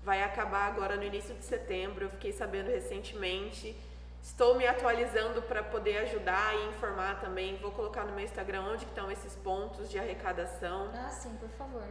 Vai 0.03 0.23
acabar 0.23 0.67
agora 0.67 0.95
no 0.95 1.03
início 1.03 1.33
de 1.35 1.43
setembro, 1.43 2.05
eu 2.05 2.09
fiquei 2.09 2.31
sabendo 2.31 2.67
recentemente. 2.69 3.75
Estou 4.21 4.55
me 4.55 4.67
atualizando 4.67 5.41
para 5.43 5.63
poder 5.63 5.97
ajudar 5.99 6.53
e 6.55 6.67
informar 6.67 7.19
também. 7.21 7.55
Vou 7.57 7.71
colocar 7.71 8.03
no 8.03 8.11
meu 8.13 8.23
Instagram 8.23 8.63
onde 8.63 8.83
estão 8.85 9.09
esses 9.11 9.33
pontos 9.35 9.89
de 9.89 9.97
arrecadação. 9.97 10.89
Ah, 10.93 11.09
sim, 11.09 11.35
por 11.39 11.49
favor. 11.49 11.83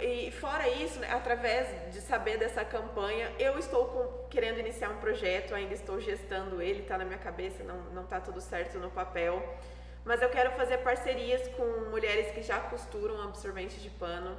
E 0.00 0.30
fora 0.30 0.66
isso, 0.68 0.98
né, 0.98 1.10
através 1.12 1.92
de 1.92 2.00
saber 2.00 2.38
dessa 2.38 2.64
campanha, 2.64 3.30
eu 3.38 3.58
estou 3.58 3.84
com- 3.86 4.28
querendo 4.30 4.58
iniciar 4.58 4.88
um 4.88 4.96
projeto, 4.96 5.54
ainda 5.54 5.74
estou 5.74 6.00
gestando 6.00 6.62
ele, 6.62 6.80
está 6.82 6.96
na 6.96 7.04
minha 7.04 7.18
cabeça, 7.18 7.62
não, 7.64 7.76
não 7.92 8.04
tá 8.04 8.18
tudo 8.18 8.40
certo 8.40 8.78
no 8.78 8.90
papel. 8.90 9.42
Mas 10.02 10.22
eu 10.22 10.30
quero 10.30 10.52
fazer 10.52 10.78
parcerias 10.78 11.46
com 11.48 11.90
mulheres 11.90 12.32
que 12.32 12.42
já 12.42 12.60
costuram 12.60 13.20
absorventes 13.24 13.82
de 13.82 13.90
pano, 13.90 14.36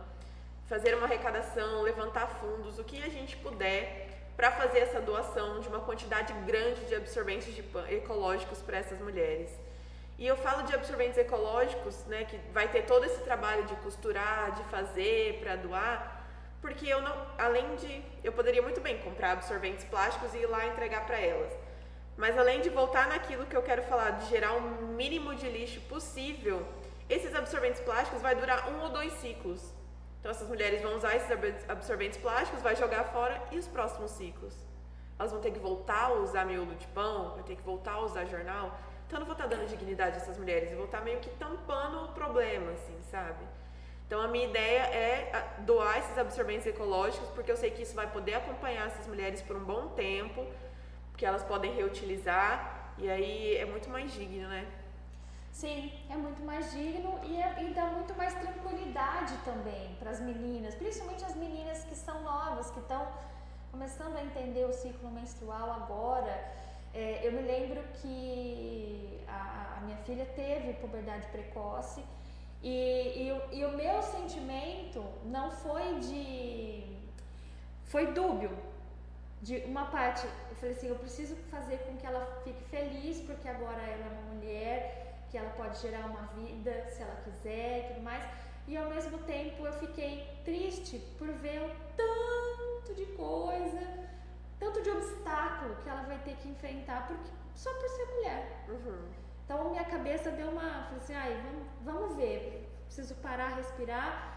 fazer 0.67 0.95
uma 0.95 1.05
arrecadação, 1.05 1.81
levantar 1.81 2.27
fundos, 2.27 2.79
o 2.79 2.83
que 2.83 3.03
a 3.03 3.09
gente 3.09 3.37
puder 3.37 4.09
para 4.35 4.51
fazer 4.51 4.79
essa 4.79 4.99
doação 4.99 5.59
de 5.59 5.67
uma 5.67 5.79
quantidade 5.79 6.33
grande 6.45 6.85
de 6.85 6.95
absorventes 6.95 7.53
de 7.53 7.63
ecológicos 7.89 8.61
para 8.61 8.77
essas 8.77 8.99
mulheres. 8.99 9.49
E 10.17 10.25
eu 10.25 10.37
falo 10.37 10.63
de 10.63 10.73
absorventes 10.73 11.17
ecológicos, 11.17 12.03
né, 12.05 12.25
que 12.25 12.37
vai 12.53 12.67
ter 12.69 12.83
todo 12.83 13.05
esse 13.05 13.21
trabalho 13.21 13.65
de 13.65 13.75
costurar, 13.75 14.51
de 14.51 14.63
fazer 14.65 15.39
para 15.41 15.55
doar, 15.55 16.25
porque 16.61 16.87
eu 16.87 17.01
não, 17.01 17.15
além 17.37 17.75
de, 17.75 18.01
eu 18.23 18.31
poderia 18.31 18.61
muito 18.61 18.81
bem 18.81 18.97
comprar 18.99 19.31
absorventes 19.33 19.85
plásticos 19.85 20.33
e 20.33 20.39
ir 20.39 20.47
lá 20.47 20.65
entregar 20.65 21.05
para 21.05 21.19
elas. 21.19 21.53
Mas 22.17 22.37
além 22.37 22.61
de 22.61 22.69
voltar 22.69 23.07
naquilo 23.07 23.45
que 23.45 23.55
eu 23.55 23.61
quero 23.61 23.83
falar, 23.83 24.11
de 24.11 24.29
gerar 24.29 24.53
o 24.53 24.61
mínimo 24.61 25.35
de 25.35 25.49
lixo 25.49 25.81
possível, 25.81 26.65
esses 27.09 27.35
absorventes 27.35 27.81
plásticos 27.81 28.21
vai 28.21 28.35
durar 28.35 28.69
um 28.69 28.81
ou 28.81 28.89
dois 28.89 29.11
ciclos. 29.13 29.74
Então 30.25 30.33
essas 30.33 30.47
mulheres 30.47 30.81
vão 30.81 30.95
usar 30.97 31.15
esses 31.15 31.31
ab- 31.31 31.55
absorventes 31.69 32.17
plásticos, 32.17 32.59
vai 32.59 32.75
jogar 32.75 33.03
fora 33.03 33.39
e 33.51 33.59
os 33.59 33.67
próximos 33.67 34.09
ciclos? 34.09 34.55
Elas 35.19 35.31
vão 35.31 35.39
ter 35.39 35.51
que 35.51 35.59
voltar 35.59 36.05
a 36.05 36.13
usar 36.13 36.45
miolo 36.45 36.73
de 36.73 36.87
pão, 36.87 37.35
vai 37.35 37.43
ter 37.43 37.55
que 37.55 37.61
voltar 37.61 37.91
a 37.91 37.99
usar 37.99 38.25
jornal. 38.25 38.75
Então 39.05 39.17
eu 39.17 39.19
não 39.19 39.27
vou 39.27 39.33
estar 39.33 39.45
dando 39.45 39.67
dignidade 39.67 40.15
a 40.17 40.21
essas 40.23 40.39
mulheres, 40.39 40.71
eu 40.71 40.77
vou 40.77 40.87
estar 40.87 41.01
meio 41.01 41.19
que 41.19 41.29
tampando 41.29 42.05
o 42.05 42.07
problema, 42.07 42.71
assim, 42.71 42.99
sabe? 43.03 43.45
Então 44.07 44.19
a 44.19 44.27
minha 44.27 44.47
ideia 44.47 44.79
é 44.87 45.29
ah, 45.31 45.61
doar 45.61 45.99
esses 45.99 46.17
absorventes 46.17 46.65
ecológicos, 46.65 47.29
porque 47.35 47.51
eu 47.51 47.55
sei 47.55 47.69
que 47.69 47.83
isso 47.83 47.93
vai 47.93 48.09
poder 48.11 48.33
acompanhar 48.33 48.87
essas 48.87 49.05
mulheres 49.05 49.43
por 49.43 49.55
um 49.55 49.63
bom 49.63 49.89
tempo, 49.89 50.43
que 51.15 51.23
elas 51.23 51.43
podem 51.43 51.71
reutilizar, 51.75 52.95
e 52.97 53.07
aí 53.07 53.57
é 53.57 53.65
muito 53.65 53.91
mais 53.91 54.11
digno, 54.11 54.47
né? 54.47 54.65
Sim, 55.59 55.91
é 56.09 56.15
muito 56.17 56.41
mais 56.43 56.71
digno 56.71 57.11
e, 57.23 57.41
é- 57.41 57.63
e 57.63 57.73
dá 57.73 57.85
muito 57.97 58.13
mais 58.21 58.33
tranquilidade 58.33 59.33
também 59.49 59.95
para 59.99 60.11
as 60.11 60.19
meninas, 60.19 60.75
principalmente 60.75 61.23
as 61.23 61.35
meninas 61.35 61.83
que 61.85 61.95
são 61.95 62.21
novas, 62.23 62.69
que 62.71 62.79
estão 62.79 63.07
começando 63.71 64.15
a 64.17 64.23
entender 64.23 64.65
o 64.65 64.73
ciclo 64.73 65.09
menstrual 65.11 65.71
agora. 65.71 66.35
É, 66.93 67.25
eu 67.25 67.31
me 67.31 67.41
lembro 67.41 67.81
que 68.01 69.21
a, 69.27 69.77
a 69.77 69.81
minha 69.85 69.97
filha 70.07 70.25
teve 70.41 70.73
puberdade 70.73 71.25
precoce 71.27 72.01
e, 72.61 72.75
e, 73.23 73.57
e 73.59 73.65
o 73.65 73.71
meu 73.77 74.01
sentimento 74.01 75.01
não 75.25 75.49
foi 75.51 75.99
de. 75.99 76.83
foi 77.85 78.07
dúbio. 78.13 78.51
De 79.41 79.57
uma 79.65 79.85
parte, 79.85 80.25
eu 80.49 80.55
falei 80.55 80.75
assim: 80.75 80.87
eu 80.87 80.95
preciso 80.95 81.35
fazer 81.51 81.77
com 81.85 81.95
que 81.97 82.05
ela 82.05 82.25
fique 82.43 82.63
feliz, 82.65 83.19
porque 83.21 83.47
agora 83.47 83.81
ela 83.81 84.05
é 84.05 84.09
uma 84.09 84.33
mulher, 84.33 85.04
que 85.29 85.37
ela 85.37 85.49
pode 85.51 85.77
gerar 85.79 86.05
uma 86.05 86.23
vida 86.33 86.85
se 86.89 87.01
ela 87.01 87.15
quiser 87.23 87.79
e 87.79 87.93
tudo 87.93 88.03
mais. 88.03 88.23
E 88.67 88.75
ao 88.75 88.89
mesmo 88.89 89.17
tempo 89.19 89.65
eu 89.65 89.73
fiquei 89.73 90.27
triste 90.43 90.99
por 91.17 91.27
ver 91.33 91.61
o 91.61 91.69
tanto 91.95 92.95
de 92.95 93.05
coisa, 93.13 93.81
tanto 94.59 94.81
de 94.81 94.89
obstáculo 94.89 95.75
que 95.83 95.89
ela 95.89 96.03
vai 96.03 96.17
ter 96.19 96.35
que 96.37 96.49
enfrentar 96.49 97.07
porque, 97.07 97.29
só 97.53 97.71
por 97.73 97.89
ser 97.89 98.05
mulher. 98.15 98.65
Uhum. 98.69 99.09
Então 99.43 99.69
minha 99.69 99.83
cabeça 99.83 100.31
deu 100.31 100.49
uma. 100.49 100.85
Falei 100.85 100.97
assim, 100.97 101.13
ai, 101.13 101.41
vamos, 101.43 101.67
vamos 101.83 102.15
ver. 102.17 102.67
Preciso 102.85 103.15
parar, 103.15 103.55
respirar. 103.55 104.34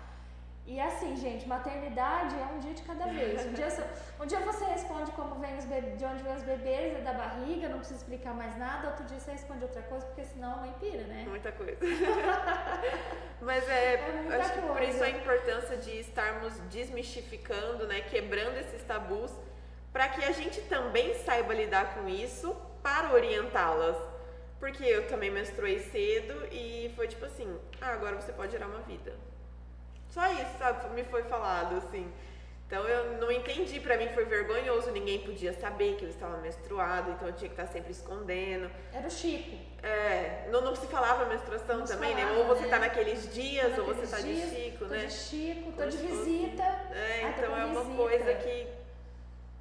E 0.70 0.78
assim, 0.78 1.16
gente, 1.16 1.48
maternidade 1.48 2.35
é 2.38 2.44
um 2.54 2.59
dia 2.59 2.74
de 2.74 2.83
cada 2.83 3.07
vez. 3.07 3.46
Um 3.46 3.52
dia, 3.54 3.70
você- 3.70 3.87
um 4.20 4.26
dia 4.26 4.38
você 4.40 4.64
responde 4.66 5.11
como 5.12 5.37
vem 5.37 5.57
os 5.57 5.64
bebês, 5.64 5.96
de 5.98 6.04
onde 6.04 6.22
vem 6.22 6.35
os 6.35 6.42
bebês, 6.42 6.94
é 6.94 7.00
da 7.00 7.14
barriga, 7.14 7.70
não 7.70 7.78
precisa 7.78 8.00
explicar 8.00 8.35
mais 8.35 8.54
nada. 8.59 8.88
Outro 8.88 9.04
dia 9.07 9.18
você 9.18 9.31
responde 9.33 9.64
outra 9.64 9.81
coisa, 9.83 10.04
porque 10.04 10.24
senão 10.24 10.52
a 10.52 10.57
mãe 10.59 10.74
pira, 10.78 11.04
né? 11.04 11.24
Muita 11.26 11.52
coisa. 11.52 11.78
Mas 13.40 13.66
é, 13.66 13.94
É 13.94 14.37
acho 14.37 14.52
que 14.52 14.61
por 14.61 14.83
isso 14.83 15.02
a 15.02 15.09
importância 15.09 15.76
de 15.78 16.00
estarmos 16.00 16.52
desmistificando, 16.68 17.87
né, 17.87 18.02
quebrando 18.02 18.59
esses 18.59 18.83
tabus, 18.85 19.33
para 19.90 20.07
que 20.11 20.22
a 20.22 20.33
gente 20.33 20.61
também 20.62 21.14
saiba 21.24 21.54
lidar 21.54 21.94
com 21.94 22.07
isso 22.09 22.54
para 22.83 23.12
orientá-las. 23.14 23.96
Porque 24.61 24.85
eu 24.85 25.07
também 25.09 25.31
menstruei 25.31 25.78
cedo 25.78 26.46
e 26.52 26.92
foi 26.94 27.07
tipo 27.09 27.24
assim, 27.24 27.59
ah, 27.81 27.92
agora 27.92 28.16
você 28.20 28.33
pode 28.33 28.52
gerar 28.52 28.66
uma 28.66 28.81
vida. 28.81 29.14
Só 30.18 30.33
isso, 30.33 30.59
sabe? 30.59 30.88
Me 30.96 31.04
foi 31.04 31.22
falado 31.22 31.76
assim. 31.76 32.11
Então 32.66 32.83
eu 32.88 33.18
não 33.18 33.31
entendi, 33.31 33.78
pra 33.78 33.96
mim 33.96 34.09
foi 34.09 34.24
vergonhoso, 34.24 34.90
ninguém 34.90 35.20
podia 35.20 35.52
saber 35.54 35.94
que 35.94 36.04
eu 36.04 36.09
estava 36.11 36.37
menstruada, 36.38 37.12
então 37.12 37.28
eu 37.28 37.33
tinha 37.35 37.48
que 37.48 37.54
estar 37.59 37.72
sempre 37.72 37.92
escondendo. 37.92 38.68
Era 38.92 39.07
o 39.07 39.11
Chico. 39.11 39.57
É, 39.81 40.48
não, 40.50 40.61
não 40.61 40.74
se 40.74 40.87
falava 40.88 41.24
menstruação 41.26 41.78
Não 41.78 41.87
também, 41.87 42.14
né? 42.16 42.22
falava, 42.22 42.40
Ou 42.40 42.46
você 42.48 42.62
né? 42.64 42.68
tá 42.68 42.78
naqueles 42.81 43.33
dias, 43.33 43.74
Tô 43.76 43.83
ou 43.83 43.87
você 43.94 44.00
naqueles 44.02 44.11
tá 44.11 44.20
dias, 44.20 44.50
de 44.50 44.57
chico, 44.64 44.78
tô 44.81 44.85
né? 44.87 45.07
de 45.07 45.12
Chico, 45.12 45.72
tô 45.72 45.87
de 45.87 45.96
fosse- 45.98 46.07
visita. 46.24 46.62
É, 46.64 47.20
tô 47.20 47.28
então 47.44 47.57
é 47.57 47.64
uma 47.64 47.81
visita. 47.85 47.96
coisa 47.96 48.35
que, 48.35 48.66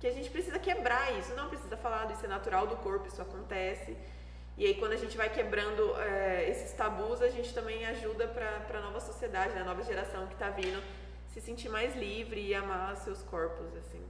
que 0.01 0.07
a 0.07 0.11
gente 0.11 0.29
precisa 0.31 0.57
quebrar 0.59 1.13
isso, 1.19 1.33
não 1.35 1.47
precisa 1.49 1.77
falar, 1.77 2.11
isso 2.11 2.25
é 2.25 2.27
natural 2.27 2.65
do 2.65 2.75
corpo, 2.77 3.07
isso 3.07 3.21
acontece. 3.21 3.95
E 4.57 4.65
aí 4.65 4.73
quando 4.73 4.93
a 4.93 4.97
gente 4.97 5.15
vai 5.15 5.29
quebrando 5.29 5.95
é, 5.97 6.49
esses 6.49 6.73
tabus, 6.73 7.21
a 7.21 7.29
gente 7.29 7.53
também 7.53 7.85
ajuda 7.85 8.27
pra, 8.27 8.59
pra 8.61 8.81
nova 8.81 8.99
sociedade, 8.99 9.53
né? 9.53 9.61
a 9.61 9.63
nova 9.63 9.83
geração 9.83 10.25
que 10.27 10.35
tá 10.35 10.49
vindo 10.49 10.83
se 11.27 11.39
sentir 11.39 11.69
mais 11.69 11.95
livre 11.95 12.41
e 12.41 12.55
amar 12.55 12.97
seus 12.97 13.21
corpos, 13.21 13.75
assim. 13.75 14.03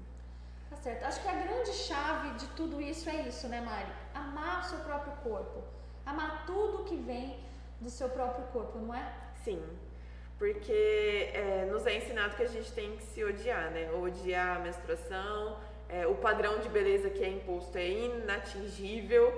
Tá 0.69 0.77
certo. 0.77 1.03
Acho 1.03 1.21
que 1.21 1.27
a 1.27 1.33
grande 1.33 1.73
chave 1.73 2.29
de 2.36 2.47
tudo 2.55 2.79
isso 2.81 3.10
é 3.10 3.27
isso, 3.27 3.47
né, 3.49 3.60
Mari? 3.60 3.91
Amar 4.13 4.62
o 4.62 4.69
seu 4.69 4.79
próprio 4.79 5.13
corpo. 5.17 5.63
Amar 6.05 6.45
tudo 6.45 6.86
que 6.86 6.95
vem 6.95 7.38
do 7.81 7.89
seu 7.89 8.07
próprio 8.10 8.47
corpo, 8.47 8.79
não 8.79 8.95
é? 8.95 9.13
Sim, 9.43 9.62
porque 10.38 11.29
é, 11.33 11.67
nos 11.69 11.86
é 11.86 11.97
ensinado 11.97 12.36
que 12.36 12.43
a 12.43 12.47
gente 12.47 12.71
tem 12.71 12.95
que 12.95 13.03
se 13.03 13.23
odiar, 13.23 13.71
né? 13.71 13.91
Odiar 13.91 14.57
a 14.57 14.60
menstruação, 14.60 15.57
é, 15.89 16.05
o 16.07 16.15
padrão 16.15 16.60
de 16.60 16.69
beleza 16.69 17.10
que 17.10 17.23
é 17.23 17.29
imposto 17.29 17.77
é 17.77 17.89
inatingível. 17.89 19.33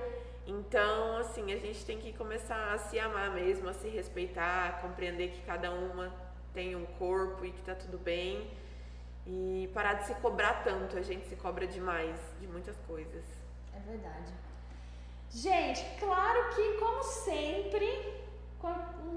Então, 0.49 1.17
assim, 1.17 1.53
a 1.53 1.57
gente 1.57 1.85
tem 1.85 1.99
que 1.99 2.11
começar 2.11 2.73
a 2.73 2.77
se 2.79 2.97
amar 2.97 3.29
mesmo, 3.35 3.69
a 3.69 3.73
se 3.73 3.87
respeitar, 3.87 4.69
a 4.69 4.71
compreender 4.81 5.29
que 5.29 5.41
cada 5.43 5.69
uma 5.71 6.11
tem 6.55 6.75
um 6.75 6.87
corpo 6.97 7.45
e 7.45 7.51
que 7.51 7.61
tá 7.61 7.75
tudo 7.75 7.99
bem. 7.99 8.49
E 9.27 9.69
parar 9.75 9.93
de 9.93 10.07
se 10.07 10.15
cobrar 10.15 10.63
tanto, 10.63 10.97
a 10.97 11.03
gente 11.03 11.27
se 11.27 11.35
cobra 11.35 11.67
demais 11.67 12.17
de 12.41 12.47
muitas 12.47 12.75
coisas. 12.87 13.23
É 13.75 13.79
verdade. 13.91 14.33
Gente, 15.29 15.85
claro 15.99 16.55
que, 16.55 16.77
como 16.79 17.03
sempre, 17.03 17.87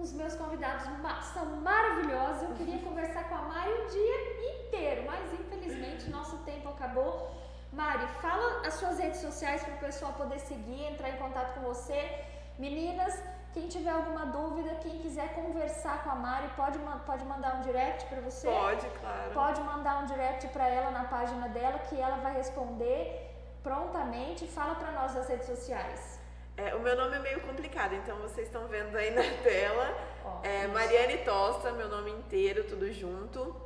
os 0.03 0.13
meus 0.13 0.35
convidados 0.35 0.85
são 1.33 1.47
maravilhosos. 1.63 2.43
Eu 2.43 2.57
queria 2.57 2.79
conversar 2.85 3.31
com 3.31 3.37
a 3.37 3.43
Mari 3.43 3.73
o 3.73 3.87
dia 3.87 4.67
inteiro, 4.67 5.05
mas 5.07 5.33
infelizmente 5.33 6.11
nosso 6.11 6.37
tempo 6.45 6.69
acabou. 6.69 7.42
Mari, 7.73 8.07
fala 8.21 8.67
as 8.67 8.75
suas 8.75 8.99
redes 8.99 9.21
sociais 9.21 9.63
para 9.65 9.75
o 9.75 9.79
pessoal 9.79 10.13
poder 10.13 10.39
seguir, 10.41 10.85
entrar 10.93 11.09
em 11.09 11.17
contato 11.17 11.55
com 11.55 11.63
você. 11.63 12.23
Meninas, 12.59 13.19
quem 13.55 13.67
tiver 13.67 13.91
alguma 13.91 14.27
dúvida, 14.27 14.75
quem 14.83 14.99
quiser 14.99 15.35
conversar 15.35 16.05
com 16.05 16.11
a 16.11 16.15
Mari, 16.15 16.49
pode, 16.55 16.79
pode 17.07 17.25
mandar 17.25 17.57
um 17.57 17.63
direct 17.63 18.05
para 18.07 18.21
você? 18.21 18.47
Pode, 18.47 18.87
claro. 19.01 19.31
Pode 19.33 19.61
mandar 19.63 20.03
um 20.03 20.07
direct 20.07 20.49
para 20.49 20.69
ela 20.69 20.91
na 20.91 21.05
página 21.05 21.49
dela 21.49 21.79
que 21.79 21.99
ela 21.99 22.17
vai 22.17 22.35
responder 22.35 23.31
prontamente. 23.63 24.47
Fala 24.47 24.75
para 24.75 24.93
nós 24.93 25.17
as 25.17 25.29
redes 25.29 25.47
sociais. 25.47 26.21
É, 26.59 26.75
o 26.75 26.81
meu 26.81 26.95
nome 26.95 27.17
é 27.17 27.21
meio 27.21 27.41
complicado, 27.41 27.95
então 27.95 28.19
vocês 28.19 28.49
estão 28.49 28.67
vendo 28.69 28.95
aí 28.97 29.11
na 29.11 29.23
tela. 29.43 29.97
É, 30.43 30.67
Mariane 30.67 31.19
Tosta, 31.25 31.73
meu 31.73 31.89
nome 31.89 32.11
inteiro, 32.11 32.65
tudo 32.65 32.93
junto. 32.93 33.57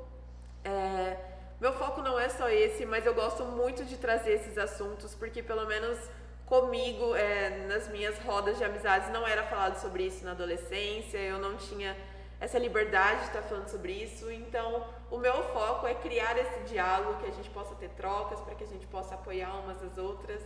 É, 0.65 1.17
meu 1.61 1.73
foco 1.73 2.03
não 2.03 2.19
é 2.19 2.29
só 2.29 2.49
esse, 2.49 2.85
mas 2.85 3.07
eu 3.07 3.15
gosto 3.15 3.45
muito 3.45 3.85
de 3.85 3.97
trazer 3.97 4.33
esses 4.33 4.59
assuntos, 4.59 5.15
porque 5.15 5.43
pelo 5.43 5.67
menos 5.67 5.99
comigo, 6.45 7.15
é, 7.17 7.67
nas 7.67 7.89
minhas 7.89 8.19
rodas 8.21 8.57
de 8.57 8.65
amizades, 8.65 9.11
não 9.11 9.27
era 9.27 9.43
falado 9.45 9.81
sobre 9.81 10.05
isso 10.05 10.25
na 10.25 10.31
adolescência, 10.31 11.19
eu 11.19 11.39
não 11.39 11.57
tinha 11.57 11.97
essa 12.39 12.59
liberdade 12.59 13.21
de 13.21 13.27
estar 13.27 13.43
falando 13.43 13.69
sobre 13.69 13.93
isso. 13.93 14.31
Então, 14.31 14.87
o 15.11 15.19
meu 15.19 15.43
foco 15.53 15.87
é 15.87 15.95
criar 15.95 16.39
esse 16.39 16.61
diálogo, 16.61 17.21
que 17.21 17.27
a 17.27 17.33
gente 17.33 17.51
possa 17.51 17.75
ter 17.75 17.89
trocas, 17.91 18.41
para 18.41 18.55
que 18.55 18.65
a 18.65 18.67
gente 18.67 18.87
possa 18.87 19.15
apoiar 19.15 19.55
umas 19.61 19.83
às 19.83 19.99
outras 19.99 20.43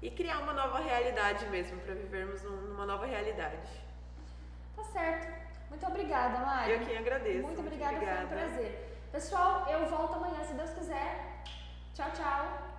e 0.00 0.10
criar 0.10 0.38
uma 0.38 0.52
nova 0.52 0.78
realidade 0.78 1.46
mesmo, 1.46 1.78
para 1.80 1.94
vivermos 1.94 2.42
numa 2.42 2.86
nova 2.86 3.06
realidade. 3.06 3.70
Tá 4.76 4.84
certo. 4.84 5.44
Muito 5.68 5.86
obrigada, 5.86 6.38
Mari. 6.38 6.72
Eu 6.72 6.80
que 6.80 6.96
agradeço. 6.96 7.42
Muito, 7.42 7.46
muito 7.46 7.60
obrigada, 7.60 7.96
obrigada, 7.96 8.26
foi 8.26 8.26
um 8.26 8.40
prazer. 8.40 8.93
Pessoal, 9.14 9.64
eu 9.70 9.86
volto 9.86 10.14
amanhã, 10.14 10.42
se 10.42 10.54
Deus 10.54 10.70
quiser. 10.70 11.44
Tchau, 11.94 12.10
tchau. 12.16 12.73